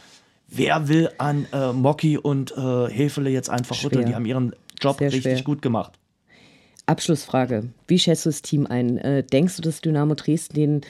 wer 0.47 0.87
will 0.87 1.11
an 1.17 1.45
äh, 1.51 1.73
Mocky 1.73 2.17
und 2.17 2.51
äh, 2.57 2.89
Hefele 2.89 3.29
jetzt 3.29 3.49
einfach 3.49 3.83
rütteln? 3.83 4.05
Die 4.05 4.15
haben 4.15 4.25
ihren 4.25 4.55
Job 4.79 4.97
Sehr 4.99 5.11
richtig 5.11 5.33
schwer. 5.33 5.43
gut 5.43 5.61
gemacht. 5.61 5.93
Abschlussfrage. 6.85 7.69
Wie 7.87 7.99
schätzt 7.99 8.25
du 8.25 8.29
das 8.29 8.41
Team 8.41 8.65
ein? 8.65 8.97
Äh, 8.97 9.23
denkst 9.23 9.57
du, 9.57 9.61
dass 9.61 9.81
Dynamo 9.81 10.15
Dresden 10.15 10.55
den 10.55 10.81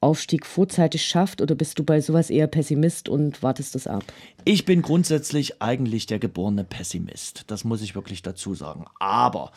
Aufstieg 0.00 0.44
vorzeitig 0.44 1.04
schafft 1.04 1.40
oder 1.40 1.54
bist 1.54 1.78
du 1.78 1.84
bei 1.84 2.00
sowas 2.00 2.28
eher 2.28 2.46
Pessimist 2.46 3.08
und 3.08 3.42
wartest 3.42 3.74
das 3.74 3.86
ab? 3.86 4.04
Ich 4.44 4.64
bin 4.64 4.82
grundsätzlich 4.82 5.62
eigentlich 5.62 6.06
der 6.06 6.18
geborene 6.18 6.64
Pessimist. 6.64 7.44
Das 7.46 7.64
muss 7.64 7.82
ich 7.82 7.94
wirklich 7.94 8.20
dazu 8.22 8.54
sagen. 8.54 8.84
Aber 8.98 9.52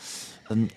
ähm, 0.50 0.70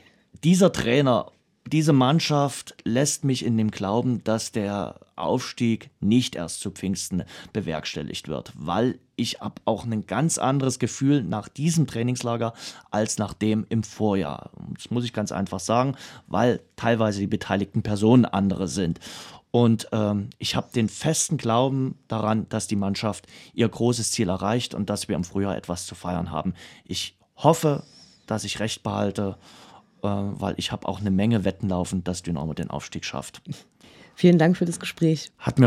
dieser 0.43 0.73
Trainer 0.73 1.31
diese 1.67 1.93
Mannschaft 1.93 2.75
lässt 2.85 3.25
mich 3.25 3.45
in 3.45 3.57
dem 3.57 3.71
Glauben, 3.71 4.25
dass 4.25 4.53
der 4.53 5.01
Aufstieg 5.21 5.91
nicht 6.01 6.35
erst 6.35 6.61
zu 6.61 6.71
Pfingsten 6.71 7.25
bewerkstelligt 7.53 8.29
wird, 8.29 8.53
weil 8.57 8.99
ich 9.17 9.41
habe 9.41 9.61
auch 9.65 9.85
ein 9.85 10.07
ganz 10.07 10.39
anderes 10.39 10.79
Gefühl 10.79 11.23
nach 11.23 11.49
diesem 11.49 11.87
Trainingslager 11.87 12.55
als 12.91 13.19
nach 13.19 13.35
dem 13.35 13.67
im 13.69 13.83
Vorjahr. 13.83 14.51
Das 14.75 14.91
muss 14.91 15.05
ich 15.05 15.13
ganz 15.13 15.33
einfach 15.33 15.61
sagen, 15.61 15.97
weil 16.27 16.61
teilweise 16.77 17.21
die 17.21 17.27
beteiligten 17.27 17.83
Personen 17.83 18.25
andere 18.25 18.69
sind. 18.69 19.01
Und 19.51 19.89
ähm, 19.93 20.31
ich 20.39 20.55
habe 20.55 20.71
den 20.73 20.89
festen 20.89 21.37
Glauben 21.37 21.99
daran, 22.09 22.49
dass 22.49 22.69
die 22.69 22.77
Mannschaft 22.77 23.27
ihr 23.53 23.69
großes 23.69 24.13
Ziel 24.13 24.29
erreicht 24.29 24.75
und 24.75 24.89
dass 24.89 25.09
wir 25.09 25.17
im 25.17 25.25
Frühjahr 25.25 25.57
etwas 25.57 25.87
zu 25.87 25.95
feiern 25.95 26.31
haben. 26.31 26.55
Ich 26.85 27.17
hoffe, 27.37 27.83
dass 28.27 28.45
ich 28.45 28.61
recht 28.61 28.83
behalte 28.83 29.37
äh, 30.03 30.09
weil 30.09 30.55
ich 30.57 30.73
habe 30.73 30.89
auch 30.89 31.01
eine 31.01 31.11
Menge 31.11 31.45
Wetten 31.45 31.69
laufen, 31.69 32.05
dass 32.05 32.23
Dynamo 32.23 32.55
den 32.55 32.71
Aufstieg 32.71 33.05
schafft. 33.05 33.43
Vielen 34.21 34.37
Dank 34.37 34.59
für 34.59 34.67
das 34.67 34.79
Gespräch. 34.79 35.33
Hat 35.39 35.59
mir 35.59 35.65